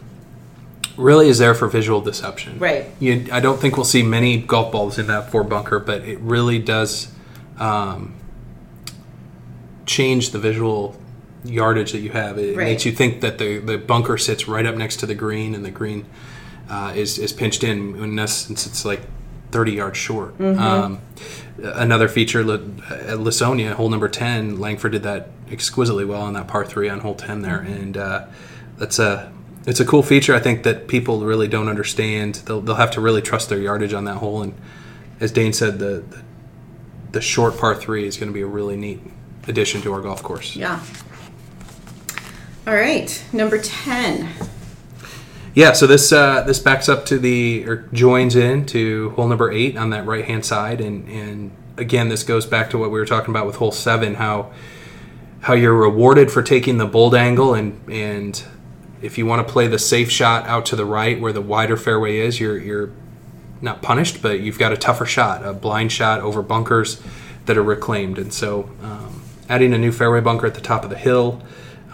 [0.96, 2.58] really is there for visual deception.
[2.58, 2.86] Right.
[3.00, 6.18] You, I don't think we'll see many golf balls in that four bunker, but it
[6.20, 7.12] really does
[7.58, 8.14] um,
[9.86, 10.96] change the visual
[11.44, 12.38] yardage that you have.
[12.38, 12.64] It Right.
[12.64, 15.64] makes you think that the, the bunker sits right up next to the green, and
[15.64, 16.04] the green
[16.68, 17.96] uh, is is pinched in.
[17.96, 19.00] In essence, it's like
[19.52, 20.40] 30 yards short.
[20.40, 21.00] Um,
[21.62, 26.64] another feature Li- Lawsonia, hole number 10, Langford did that exquisitely well on that par
[26.64, 28.26] three on hole 10 there, and uh,
[28.78, 29.32] that's a
[29.66, 30.34] it's a cool feature.
[30.34, 32.36] I think that people really don't understand.
[32.46, 34.54] They'll, they'll have to really trust their yardage on that hole, and
[35.20, 36.22] as Dane said, the the,
[37.12, 39.00] the short par three is going to be a really neat
[39.48, 40.56] addition to our golf course.
[40.56, 40.80] Yeah.
[42.66, 44.28] All right, number 10.
[45.54, 49.50] Yeah, so this uh, this backs up to the or joins in to hole number
[49.50, 53.00] eight on that right hand side, and and again, this goes back to what we
[53.00, 54.52] were talking about with hole seven, how
[55.40, 58.44] how you're rewarded for taking the bold angle, and and
[59.02, 61.76] if you want to play the safe shot out to the right where the wider
[61.76, 62.90] fairway is, you're you're
[63.60, 67.02] not punished, but you've got a tougher shot, a blind shot over bunkers
[67.46, 70.90] that are reclaimed, and so um, adding a new fairway bunker at the top of
[70.90, 71.42] the hill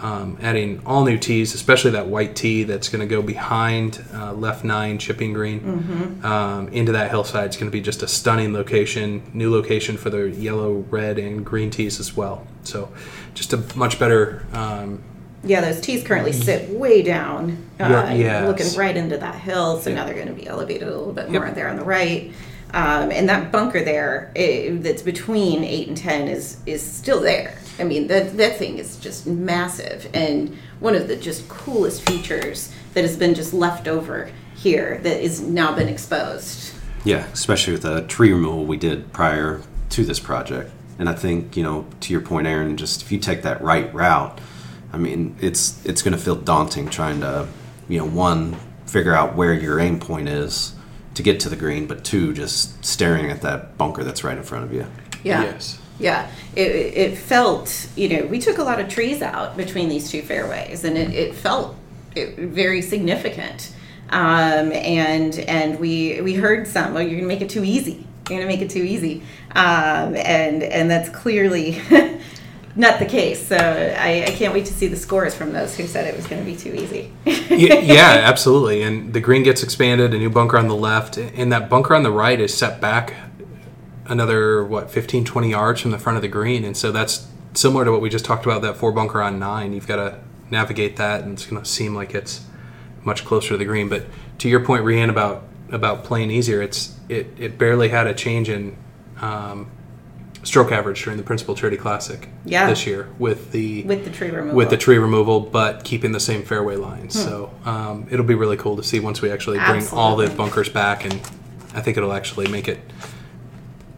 [0.01, 4.33] um, adding all new tees, especially that white tee that's going to go behind uh,
[4.33, 7.45] left nine chipping green um, into that hillside.
[7.45, 11.45] It's going to be just a stunning location, new location for the yellow, red, and
[11.45, 12.45] green tees as well.
[12.63, 12.91] So,
[13.33, 14.45] just a much better.
[14.53, 15.01] Um,
[15.43, 18.47] Yeah, those tees currently sit way down, uh, Yeah, yes.
[18.47, 19.79] looking right into that hill.
[19.79, 22.31] So now they're going to be elevated a little bit more there on the right.
[22.73, 27.57] Um, and that bunker there, eh, that's between eight and ten, is is still there.
[27.79, 32.71] I mean, that that thing is just massive, and one of the just coolest features
[32.93, 36.73] that has been just left over here that is now been exposed.
[37.05, 39.61] Yeah, especially with the tree removal we did prior
[39.91, 40.71] to this project.
[40.99, 43.93] And I think, you know, to your point, Aaron, just if you take that right
[43.93, 44.39] route,
[44.91, 47.47] I mean, it's it's going to feel daunting trying to,
[47.87, 48.57] you know, one,
[48.87, 50.73] figure out where your aim point is
[51.17, 54.43] to get to the green, but two, just staring at that bunker that's right in
[54.43, 54.85] front of you.
[55.23, 55.41] Yeah.
[55.43, 55.79] Yes.
[55.99, 60.11] Yeah, it, it felt, you know, we took a lot of trees out between these
[60.11, 61.75] two fairways, and it, it felt
[62.15, 63.73] it, very significant.
[64.09, 68.05] Um, and and we we heard some, oh, you're gonna make it too easy.
[68.29, 69.23] You're gonna make it too easy,
[69.55, 71.71] um, and and that's clearly
[72.77, 73.47] not the case.
[73.47, 76.27] So I, I can't wait to see the scores from those who said it was
[76.27, 77.11] gonna be too easy.
[77.25, 78.83] yeah, yeah, absolutely.
[78.83, 82.03] And the green gets expanded, a new bunker on the left, and that bunker on
[82.03, 83.15] the right is set back
[84.09, 87.83] another what 15 20 yards from the front of the green and so that's similar
[87.85, 90.19] to what we just talked about that four bunker on nine you've got to
[90.49, 92.45] navigate that and it's going to seem like it's
[93.03, 94.05] much closer to the green but
[94.37, 98.49] to your point Rianne about about playing easier it's it, it barely had a change
[98.49, 98.77] in
[99.19, 99.69] um,
[100.47, 102.69] stroke average during the principal charity classic Yeah.
[102.69, 104.55] this year with the with the tree removal.
[104.55, 107.21] with the tree removal, but keeping the same fairway lines.
[107.21, 110.69] So um, it'll be really cool to see once we actually bring all the bunkers
[110.69, 111.15] back, and
[111.75, 112.79] I think it'll actually make it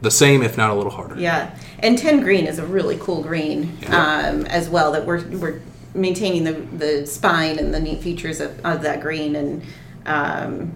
[0.02, 1.20] the same, if not a little harder.
[1.20, 4.92] Yeah, and ten green is a really cool green um, as well.
[4.94, 5.62] That we're we're
[5.94, 9.62] maintaining the the spine and the neat features of, of that green, and
[10.08, 10.72] um,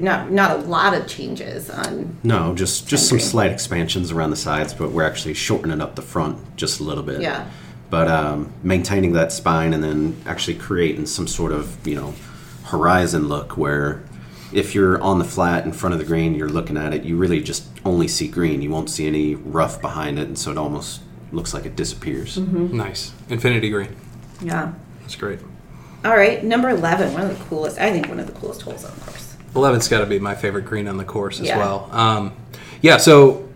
[0.00, 2.18] not not a lot of changes on.
[2.22, 3.28] No, just just some Agree.
[3.28, 7.02] slight expansions around the sides, but we're actually shortening up the front just a little
[7.02, 7.20] bit.
[7.20, 7.48] Yeah.
[7.88, 12.14] But um, maintaining that spine and then actually creating some sort of you know
[12.64, 14.02] horizon look where
[14.52, 17.16] if you're on the flat in front of the green, you're looking at it, you
[17.16, 18.62] really just only see green.
[18.62, 22.38] You won't see any rough behind it, and so it almost looks like it disappears.
[22.38, 23.96] Nice, infinity green.
[24.42, 24.72] Yeah.
[25.00, 25.38] That's great.
[26.04, 27.78] All right, number 11, one of the coolest.
[27.78, 29.25] I think one of the coolest holes on the course.
[29.56, 31.58] 11's got to be my favorite green on the course as Yeah.
[31.58, 31.88] well.
[31.92, 32.32] Um,
[32.82, 33.48] yeah, so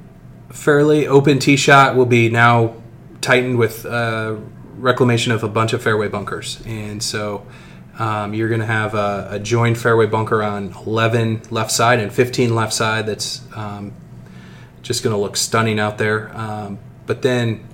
[0.51, 2.75] fairly open tee shot will be now
[3.21, 4.37] tightened with uh,
[4.77, 6.61] reclamation of a bunch of fairway bunkers.
[6.67, 7.47] And so
[7.99, 12.13] um, you're going to have a, a joined fairway bunker on 11 left side and
[12.13, 13.93] 15 left side that's um,
[14.83, 16.35] just going to look stunning out there.
[16.37, 17.67] Um, but then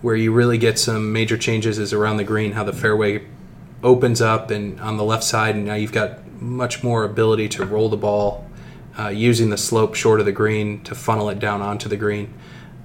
[0.00, 3.26] where you really get some major changes is around the green, how the fairway
[3.82, 7.64] opens up and on the left side, and now you've got much more ability to
[7.64, 8.46] roll the ball
[8.98, 12.32] uh, using the slope short of the green to funnel it down onto the green.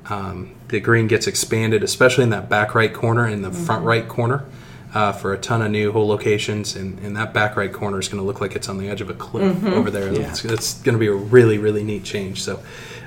[0.10, 4.08] Um, the green gets expanded, especially in that back right corner and the front right
[4.08, 4.46] corner.
[4.92, 8.08] Uh, for a ton of new hole locations, and, and that back right corner is
[8.08, 10.12] going to look like it's on the edge of a cliff over there.
[10.12, 10.32] Yeah.
[10.32, 12.42] It's, it's going to be a really, really neat change.
[12.42, 12.60] So,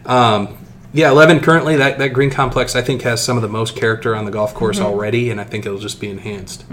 [0.07, 0.57] um,
[0.93, 4.15] yeah, 11 currently, that, that green complex I think has some of the most character
[4.15, 6.65] on the golf course already, and I think it'll just be enhanced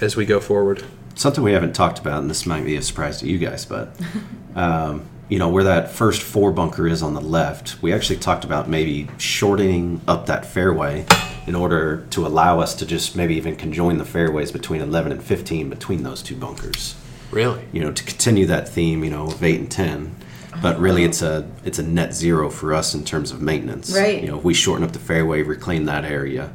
[0.00, 0.82] as we go forward.
[1.14, 3.96] Something we haven't talked about, and this might be a surprise to you guys, but
[4.54, 8.44] um, you know where that first four bunker is on the left, we actually talked
[8.44, 11.06] about maybe shortening up that fairway
[11.46, 15.22] in order to allow us to just maybe even conjoin the fairways between 11 and
[15.22, 16.94] 15 between those two bunkers.
[17.30, 17.64] Really?
[17.72, 20.14] You know, to continue that theme, you know, of eight and 10.
[20.62, 23.92] But really, it's a it's a net zero for us in terms of maintenance.
[23.94, 24.22] Right.
[24.22, 26.52] You know, if we shorten up the fairway, reclaim that area,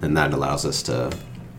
[0.00, 1.12] then that allows us to,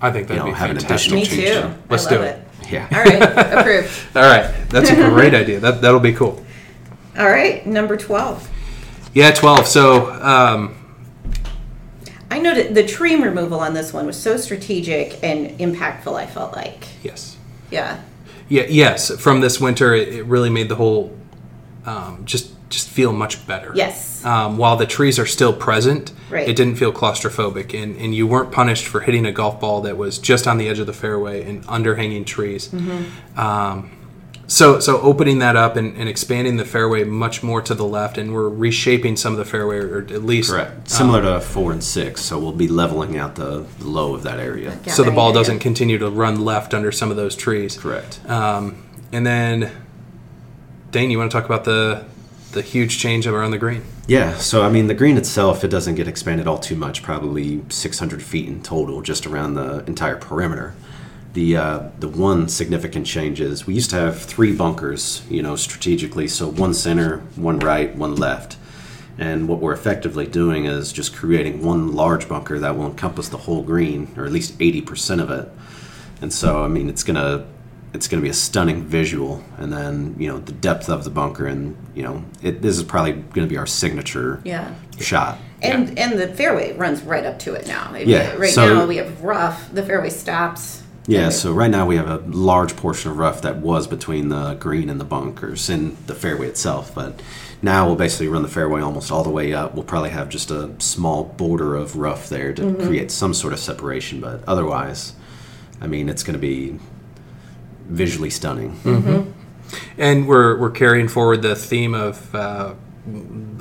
[0.03, 1.13] I think you that'd know, be have an fantastic.
[1.13, 1.75] additional Me change.
[1.75, 1.81] too.
[1.89, 2.47] Let's I do love it.
[2.71, 2.87] Yeah.
[2.91, 3.21] All right,
[3.59, 4.15] approved.
[4.15, 5.59] All right, that's a great idea.
[5.59, 6.43] That that'll be cool.
[7.17, 8.49] All right, number twelve.
[9.13, 9.67] Yeah, 12.
[9.67, 10.75] So, um,
[12.31, 16.15] I noted the tree removal on this one was so strategic and impactful.
[16.15, 17.37] I felt like, yes.
[17.69, 18.01] yeah,
[18.49, 19.11] Yeah, yes.
[19.21, 21.15] From this winter, it, it really made the whole
[21.85, 23.71] um, just just feel much better.
[23.75, 26.47] yes, Um, while the trees are still present, Right.
[26.49, 29.95] it didn't feel claustrophobic, and, and you weren't punished for hitting a golf ball that
[29.97, 32.69] was just on the edge of the fairway and underhanging trees.
[32.69, 33.39] Mm-hmm.
[33.39, 33.91] Um,
[34.45, 38.17] so, so opening that up and, and expanding the fairway much more to the left,
[38.17, 40.89] and we're reshaping some of the fairway, or at least Correct.
[40.89, 44.39] Similar to four and six, so we'll be leveling out the the low of that
[44.39, 44.77] area.
[44.85, 44.93] Yeah.
[44.93, 45.39] so the ball area.
[45.39, 47.77] doesn't continue to run left under some of those trees.
[47.77, 48.19] Correct.
[48.29, 49.71] Um, and then,
[50.91, 52.03] Dane, you want to talk about the
[52.53, 53.83] the huge change around the green?
[54.07, 57.63] Yeah, so I mean, the green itself, it doesn't get expanded all too much, probably
[57.69, 60.73] 600 feet in total, just around the entire perimeter.
[61.33, 65.55] The uh, the one significant change is we used to have three bunkers, you know,
[65.55, 68.57] strategically, so one center, one right, one left.
[69.17, 73.37] And what we're effectively doing is just creating one large bunker that will encompass the
[73.37, 75.49] whole green, or at least 80% of it.
[76.21, 77.45] And so, I mean, it's gonna
[77.93, 81.45] it's gonna be a stunning visual, and then you know the depth of the bunker,
[81.47, 84.73] and you know it, this is probably gonna be our signature yeah.
[84.99, 85.37] shot.
[85.61, 87.95] And and the fairway runs right up to it now.
[87.95, 89.71] Yeah, Right so- now we have rough.
[89.73, 90.81] The fairway stops.
[91.05, 94.53] Yeah, so right now we have a large portion of rough that was between the
[94.53, 97.21] green and the bunkers and the fairway itself, but
[97.61, 99.73] now we'll basically run the fairway almost all the way up.
[99.75, 102.87] We'll probably have just a small border of rough there to Mm-hmm.
[102.87, 105.11] create some sort of separation, but otherwise,
[105.81, 106.79] I mean, it's going to be
[107.87, 109.33] visually stunning.
[109.97, 112.73] And we're we're carrying forward the theme of uh,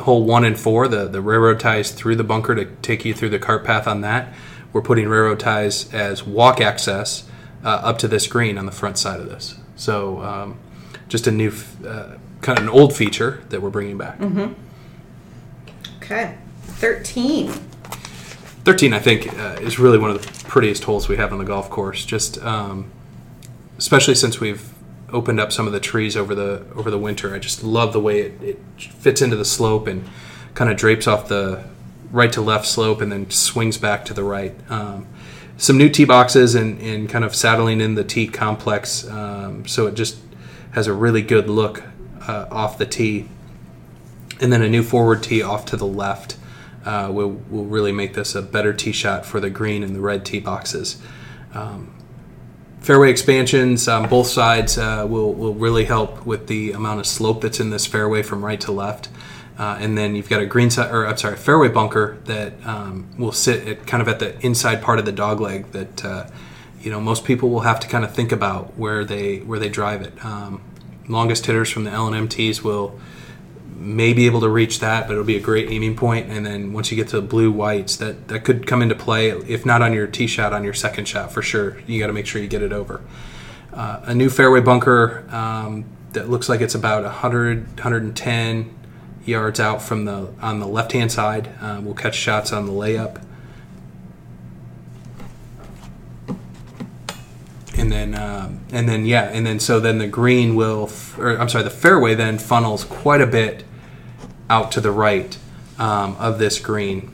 [0.00, 3.30] hole one and four, the the railroad ties through the bunker to take you through
[3.30, 4.32] the cart path on that.
[4.72, 7.28] We're putting railroad ties as walk access
[7.64, 9.54] uh, up to this green on the front side of this.
[9.76, 10.58] So um,
[11.08, 14.18] just a new, f- uh, kind of an old feature that we're bringing back.
[15.98, 16.36] Okay.
[16.62, 17.52] Thirteen.
[18.64, 21.44] 13 i think uh, is really one of the prettiest holes we have on the
[21.44, 22.92] golf course just um,
[23.82, 24.72] especially since we've
[25.12, 27.98] opened up some of the trees over the over the winter i just love the
[27.98, 30.08] way it, it fits into the slope and
[30.54, 31.64] kind of drapes off the
[32.12, 35.04] right to left slope and then swings back to the right um,
[35.56, 39.88] some new tee boxes and, and kind of saddling in the tee complex um, so
[39.88, 40.16] it just
[40.74, 41.82] has a really good look
[42.28, 43.28] uh, off the tee
[44.40, 46.36] and then a new forward tee off to the left
[46.84, 50.00] uh, will will really make this a better tee shot for the green and the
[50.00, 51.00] red tee boxes.
[51.54, 51.94] Um,
[52.82, 57.40] fairway expansions on both sides uh, will will really help with the amount of slope
[57.40, 59.08] that's in this fairway from right to left.
[59.58, 63.08] Uh, and then you've got a green side, or I'm sorry, fairway bunker that um,
[63.18, 66.26] will sit at kind of at the inside part of the dog leg that uh,
[66.80, 69.68] you know most people will have to kind of think about where they where they
[69.68, 70.24] drive it.
[70.24, 70.62] Um,
[71.08, 72.98] longest hitters from the L and M tees will
[73.82, 76.30] may be able to reach that, but it'll be a great aiming point.
[76.30, 79.30] And then once you get to the blue whites, that that could come into play.
[79.30, 81.78] If not on your tee shot, on your second shot for sure.
[81.86, 83.02] You got to make sure you get it over.
[83.72, 88.78] Uh, a new fairway bunker um, that looks like it's about 100, 110
[89.24, 91.50] yards out from the on the left hand side.
[91.60, 93.22] Uh, we'll catch shots on the layup.
[97.82, 101.36] and then um, and then yeah, and then so then the green will, f- or
[101.36, 103.64] I'm sorry, the fairway then funnels quite a bit
[104.52, 105.38] out to the right
[105.78, 107.10] um, of this green,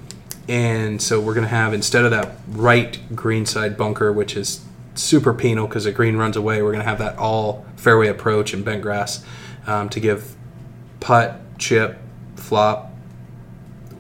[0.48, 4.64] and so we're gonna have instead of that right green side bunker, which is
[4.94, 8.64] super penal because the green runs away, we're gonna have that all fairway approach and
[8.64, 9.24] bent grass
[9.68, 10.34] um, to give
[10.98, 11.98] putt, chip,
[12.34, 12.90] flop,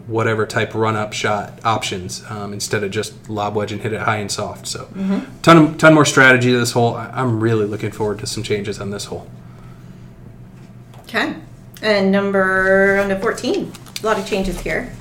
[0.08, 4.00] whatever type run up shot options um, instead of just lob wedge and hit it
[4.00, 4.66] high and soft.
[4.66, 4.88] So,
[5.42, 6.96] ton of, ton more strategy to this hole.
[6.96, 9.30] I'm really looking forward to some changes on this hole.
[11.02, 11.36] Okay.
[11.82, 13.72] And number on to fourteen.
[14.02, 14.92] A lot of changes here.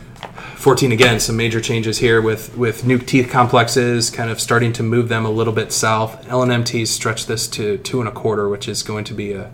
[0.56, 4.84] 14 again, some major changes here with with new teeth complexes, kind of starting to
[4.84, 6.28] move them a little bit south.
[6.28, 9.52] LNMTs stretch this to two and a quarter, which is going to be a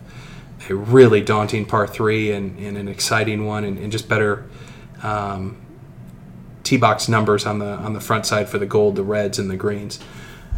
[0.70, 4.46] a really daunting par three and, and an exciting one, and, and just better
[5.02, 5.58] um,
[6.64, 9.50] tee box numbers on the on the front side for the gold, the reds, and
[9.50, 10.00] the greens.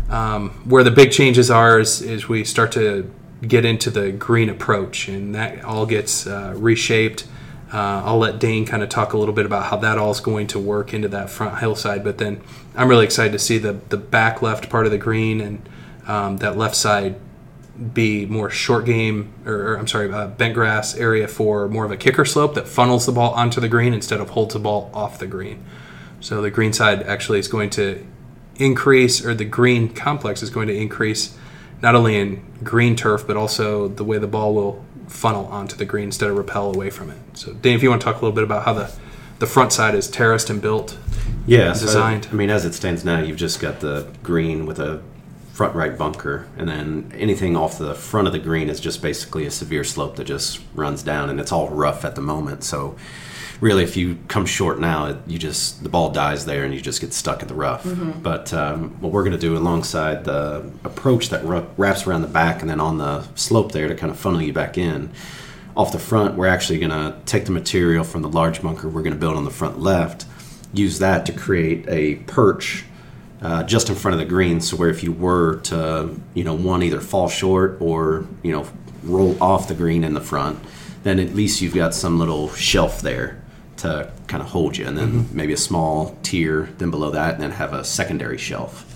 [0.10, 3.12] Um, where the big changes are is, is we start to
[3.42, 7.28] get into the green approach, and that all gets uh, reshaped.
[7.74, 10.20] Uh, I'll let Dane kind of talk a little bit about how that all is
[10.20, 12.42] going to work into that front hillside, but then
[12.76, 15.70] I'm really excited to see the the back left part of the green and
[16.08, 17.16] um, that left side
[17.94, 21.92] be more short game, or, or I'm sorry, uh, bent grass area for more of
[21.92, 24.90] a kicker slope that funnels the ball onto the green instead of holds the ball
[24.94, 25.64] off the green.
[26.22, 28.06] So the green side actually is going to
[28.56, 31.38] increase, or the green complex is going to increase
[31.86, 35.86] not only in green turf, but also the way the ball will funnel onto the
[35.86, 37.18] green instead of repel away from it.
[37.36, 38.92] So, Dane, if you want to talk a little bit about how the
[39.38, 40.98] the front side is terraced and built.
[41.46, 42.28] Yeah, so, designed.
[42.32, 45.04] I mean, as it stands now, you've just got the green with a
[45.54, 49.46] front right bunker, and then anything off the front of the green is just basically
[49.46, 52.64] a severe slope that just runs down, and it's all rough at the moment.
[52.64, 52.96] So,
[53.62, 56.82] really, if you come short now, it, you just the ball dies there, and you
[56.82, 57.84] just get stuck in the rough.
[58.22, 61.44] But um, what we're going to do alongside the approach that
[61.78, 64.54] wraps around the back, and then on the slope there to kind of funnel you
[64.54, 65.12] back in.
[65.78, 69.02] Off the front, we're actually going to take the material from the large bunker we're
[69.02, 70.26] going to build on the front left,
[70.74, 72.86] use that to create a perch
[73.42, 74.62] uh, just in front of the green.
[74.62, 78.68] So where if you were to, you know, one either fall short or you know
[79.04, 80.60] roll off the green in the front,
[81.04, 83.42] then at least you've got some little shelf there
[83.86, 87.44] to kind of hold you, and then maybe a small tier then below that, and
[87.44, 88.92] then have a secondary shelf.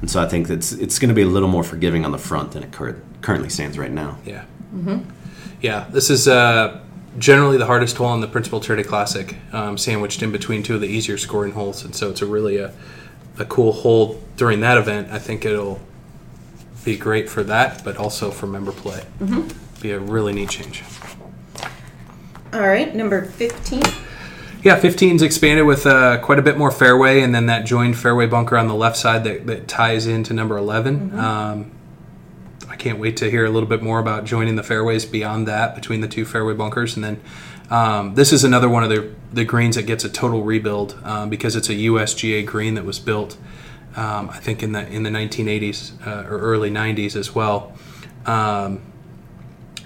[0.00, 2.18] And so I think that's it's going to be a little more forgiving on the
[2.18, 4.18] front than it cur- currently stands right now.
[4.24, 4.44] Yeah.
[5.60, 6.80] Yeah, this is uh,
[7.18, 10.80] generally the hardest hole in the Principal Charity Classic, um, sandwiched in between two of
[10.80, 12.72] the easier scoring holes, and so it's a really a,
[13.38, 15.10] a cool hole during that event.
[15.10, 15.80] I think it'll
[16.84, 19.04] be great for that, but also for member play.
[19.82, 20.82] Be a really neat change.
[22.54, 23.82] All right, number 15.
[24.62, 28.26] Yeah, 15's expanded with uh, quite a bit more fairway, and then that joined fairway
[28.26, 31.18] bunker on the left side that, that ties into number 11.
[31.18, 31.70] Um,
[32.68, 35.74] I can't wait to hear a little bit more about joining the fairways beyond that
[35.74, 36.94] between the two fairway bunkers.
[36.94, 37.20] And then
[37.70, 41.30] um, this is another one of the, the greens that gets a total rebuild um,
[41.30, 43.38] because it's a USGA green that was built,
[43.96, 47.72] um, I think, in the in the 1980s uh, or early 90s as well.
[48.26, 48.82] Um,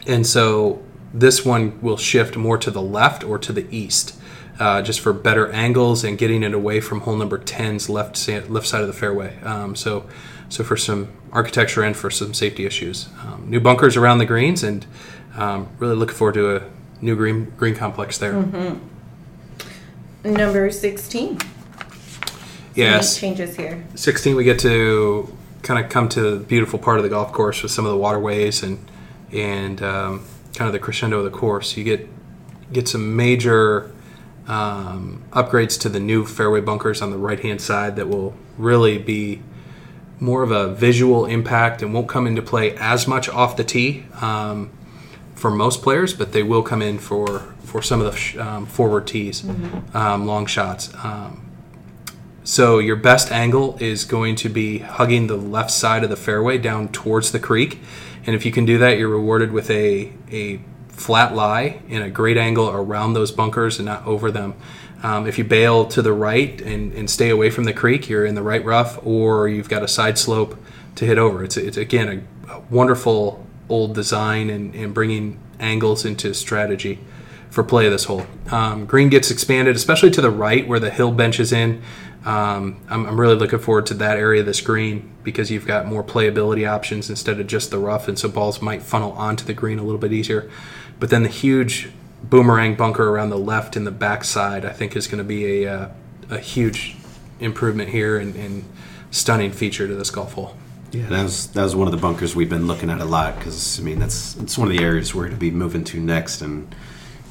[0.04, 4.18] and so this one will shift more to the left or to the east,
[4.58, 8.66] uh, just for better angles and getting it away from hole number 10's left left
[8.66, 9.38] side of the fairway.
[9.42, 10.08] Um, so,
[10.48, 14.62] so for some architecture and for some safety issues, um, new bunkers around the greens,
[14.62, 14.86] and
[15.36, 16.62] um, really looking forward to a
[17.00, 18.32] new green green complex there.
[20.24, 21.38] Number 16.
[22.74, 23.18] Yes.
[23.18, 23.84] changes here.
[23.94, 27.62] 16 we get to kind of come to the beautiful part of the golf course
[27.62, 28.90] with some of the waterways and
[29.32, 30.24] and um,
[30.54, 32.08] kind of the crescendo of the course you get
[32.72, 33.92] get some major
[34.46, 38.98] um, upgrades to the new fairway bunkers on the right hand side that will really
[38.98, 39.42] be
[40.20, 44.04] more of a visual impact and won't come into play as much off the tee
[44.20, 44.70] um,
[45.34, 48.66] for most players, but they will come in for for some of the sh- um,
[48.66, 49.44] forward tees,
[49.94, 50.94] um, long shots.
[51.02, 51.40] Um,
[52.44, 56.58] so your best angle is going to be hugging the left side of the fairway
[56.58, 57.80] down towards the creek,
[58.26, 60.60] and if you can do that, you're rewarded with a a
[60.94, 64.54] flat lie in a great angle around those bunkers and not over them.
[65.02, 68.24] Um, if you bail to the right and, and stay away from the creek, you're
[68.24, 70.56] in the right rough, or you've got a side slope
[70.94, 71.44] to hit over.
[71.44, 77.00] It's, it's again a, a wonderful old design and, and bringing angles into strategy
[77.50, 78.26] for play of this hole.
[78.50, 81.82] Um, green gets expanded, especially to the right where the hill benches in.
[82.24, 85.86] Um, I'm, I'm really looking forward to that area of this green because you've got
[85.86, 89.52] more playability options instead of just the rough, and so balls might funnel onto the
[89.52, 90.50] green a little bit easier.
[91.04, 91.90] But then the huge
[92.22, 95.70] boomerang bunker around the left and the backside, I think, is going to be a,
[95.70, 95.88] uh,
[96.30, 96.96] a huge
[97.40, 98.64] improvement here and, and
[99.10, 100.56] stunning feature to this golf hole.
[100.92, 103.36] Yeah, that was that was one of the bunkers we've been looking at a lot
[103.36, 106.00] because I mean that's it's one of the areas we're going to be moving to
[106.00, 106.74] next, and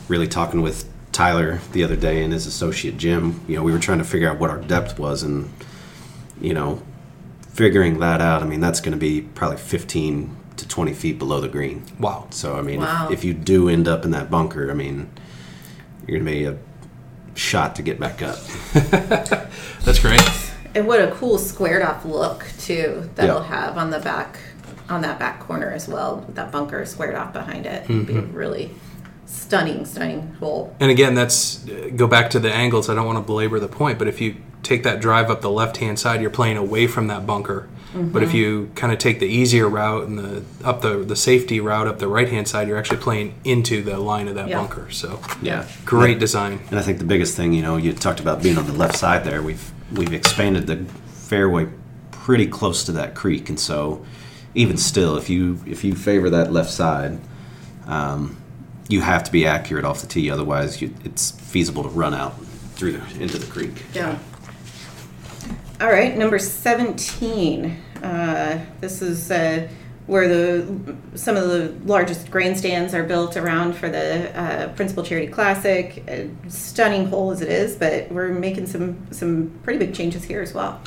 [0.07, 3.41] really talking with Tyler the other day and his associate Jim.
[3.47, 5.51] You know, we were trying to figure out what our depth was, and
[6.39, 6.83] you know,
[7.49, 8.43] figuring that out.
[8.43, 11.83] I mean, that's going to be probably 15 to 20 feet below the green.
[11.99, 12.27] Wow.
[12.31, 13.07] So I mean, Wow.
[13.07, 15.09] if, if you do end up in that bunker, I mean,
[16.07, 16.57] you're going to be a
[17.35, 18.37] shot to get back up.
[19.83, 20.21] That's great.
[20.75, 23.47] And what a cool squared off look too that'll Yeah.
[23.47, 24.37] have on the back
[24.89, 26.25] on that back corner as well.
[26.29, 27.83] That bunker squared off behind it.
[27.89, 28.71] It'd Be a really
[29.25, 30.75] stunning, stunning hole.
[30.79, 32.89] And again, that's uh, go back to the angles.
[32.89, 35.49] I don't want to belabor the point, but if you take that drive up the
[35.51, 37.67] left hand side, you're playing away from that bunker.
[37.95, 41.59] But if you kind of take the easier route and the up the the safety
[41.59, 44.57] route up the right hand side, you're actually playing into the line of that Yeah.
[44.59, 44.89] bunker.
[44.89, 46.59] So Yeah, great design.
[46.71, 48.97] And I think the biggest thing, you know, you talked about being on the left
[48.97, 49.41] side there.
[49.43, 51.67] We've we've expanded the fairway
[52.11, 54.03] pretty close to that creek, and so
[54.55, 57.19] even still, if you if you favor that left side,
[57.85, 58.37] um,
[58.87, 60.29] you have to be accurate off the tee.
[60.31, 62.33] Otherwise, you, it's feasible to run out
[62.75, 63.83] through the, into the creek.
[63.93, 64.17] Yeah.
[65.83, 67.77] All right, number 17.
[68.01, 69.67] Uh, this is uh,
[70.07, 75.27] where the some of the largest grandstands are built around for the uh, Principal Charity
[75.27, 76.01] Classic.
[76.07, 80.41] A stunning hole as it is, but we're making some some pretty big changes here
[80.41, 80.79] as well.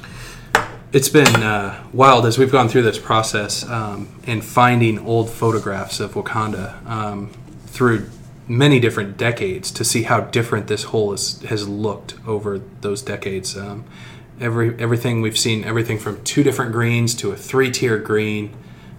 [0.94, 6.00] It's been uh, wild as we've gone through this process um, and finding old photographs
[6.00, 7.28] of Wakonda um,
[7.66, 8.08] through
[8.48, 13.58] many different decades to see how different this hole is, has looked over those decades.
[13.58, 13.84] Um,
[14.40, 18.54] every everything we've seen, everything from two different greens to a three-tier green,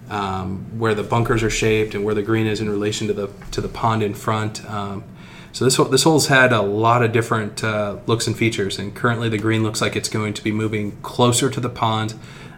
[0.10, 3.30] um, where the bunkers are shaped and where the green is in relation to the
[3.52, 4.64] to the pond in front.
[4.70, 5.04] Um,
[5.52, 9.30] so this this hole's had a lot of different uh, looks and features, and currently
[9.30, 12.16] the green looks like it's going to be moving closer to the pond.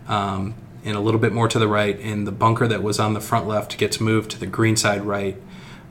[0.07, 0.55] Um,
[0.86, 3.19] and a little bit more to the right, and the bunker that was on the
[3.19, 5.36] front left gets moved to the green side right.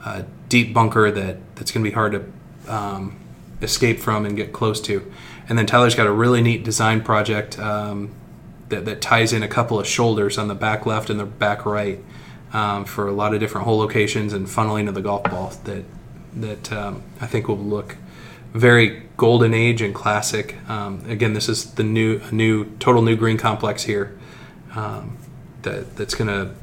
[0.04, 3.16] Uh, deep bunker that, that's going to be hard to um,
[3.60, 5.10] escape from and get close to.
[5.48, 8.10] And then Tyler's got a really neat design project um,
[8.68, 11.64] that, that ties in a couple of shoulders on the back left and the back
[11.64, 12.00] right
[12.52, 15.84] um, for a lot of different hole locations and funneling of the golf ball that
[16.34, 17.96] that um, I think will look
[18.52, 20.56] very golden age and classic.
[20.68, 24.18] Um, again, this is the new new total new green complex here
[24.74, 25.16] um,
[25.62, 26.54] that that's to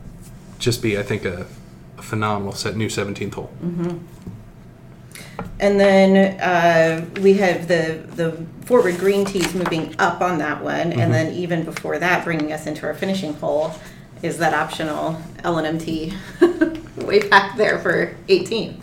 [0.60, 1.46] just be, I think, a,
[1.98, 3.52] a phenomenal set new 17th hole.
[5.60, 10.92] And then uh, we have the the forward green tees moving up on that one,
[10.94, 13.74] and then even before that, bringing us into our finishing hole
[14.22, 16.14] is that optional L and M tee
[16.98, 18.82] way back there for 18.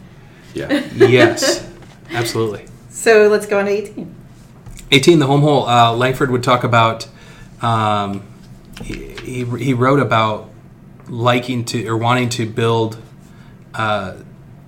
[0.55, 0.68] Yeah.
[0.94, 1.68] yes,
[2.11, 2.66] absolutely.
[2.90, 4.14] So let's go on to 18.
[4.90, 5.66] 18, the home hole.
[5.66, 7.09] Uh, Langford would talk about.
[7.61, 8.24] Um,
[8.82, 10.50] he, he, he wrote about
[11.09, 12.98] liking to or wanting to build
[13.74, 14.14] uh,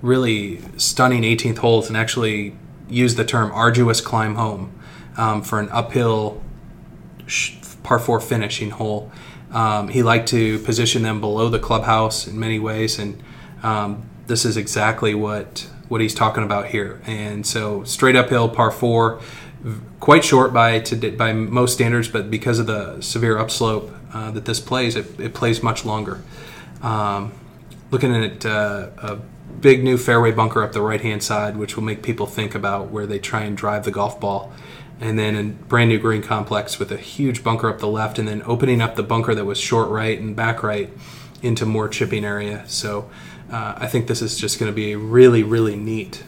[0.05, 2.55] really stunning 18th holes and actually
[2.87, 4.71] use the term arduous climb home
[5.17, 6.41] um, for an uphill
[7.83, 9.11] par four finishing hole.
[9.51, 13.21] Um, he liked to position them below the clubhouse in many ways, and
[13.63, 17.01] um, this is exactly what what he's talking about here.
[17.05, 19.21] And so, straight uphill par four,
[19.99, 24.45] quite short by to, by most standards, but because of the severe upslope uh, that
[24.45, 26.21] this plays, it, it plays much longer.
[26.81, 27.31] Um,
[27.91, 29.19] looking at uh, a
[29.61, 32.89] big new fairway bunker up the right hand side, which will make people think about
[32.89, 34.51] where they try and drive the golf ball.
[34.99, 38.27] And then a brand new green complex with a huge bunker up the left, and
[38.27, 40.89] then opening up the bunker that was short right and back right
[41.41, 42.63] into more chipping area.
[42.67, 43.09] So
[43.51, 46.23] uh, I think this is just going to be a really, really neat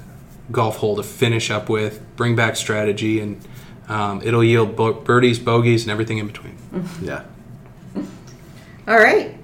[0.52, 3.40] golf hole to finish up with, bring back strategy, and
[3.88, 6.58] um, it'll yield bo- birdies, bogeys, and everything in between.
[7.02, 7.24] Yeah.
[8.88, 9.37] All right.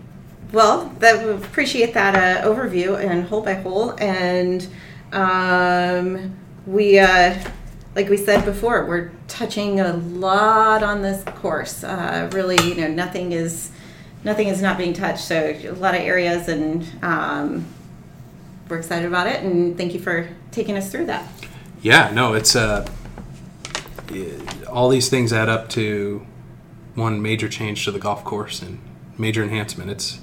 [0.54, 4.66] Well, that we appreciate that uh, overview and hole by hole, and
[5.12, 6.38] um,
[6.68, 7.40] we, uh,
[7.96, 11.84] like we said before, we're touching a lot on this course.
[11.84, 13.72] Uh, really, you know, nothing is
[14.24, 15.24] nothing is not being touched.
[15.24, 17.66] So a lot of areas, and um,
[18.70, 19.42] we're excited about it.
[19.42, 21.28] And thank you for taking us through that.
[21.82, 22.88] Yeah, no, it's uh,
[24.70, 26.28] all these things add up to
[26.94, 28.78] one major change to the golf course and
[29.18, 29.90] major enhancement.
[29.90, 30.20] It's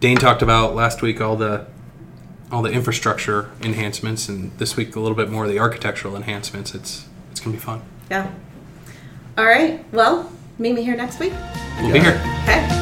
[0.00, 1.66] Dane talked about last week all the
[2.50, 6.74] all the infrastructure enhancements, and this week a little bit more of the architectural enhancements.
[6.74, 7.82] It's it's gonna be fun.
[8.10, 8.32] Yeah.
[9.38, 9.84] All right.
[9.92, 11.32] Well, meet me here next week.
[11.80, 12.20] We'll be here.
[12.42, 12.79] Okay.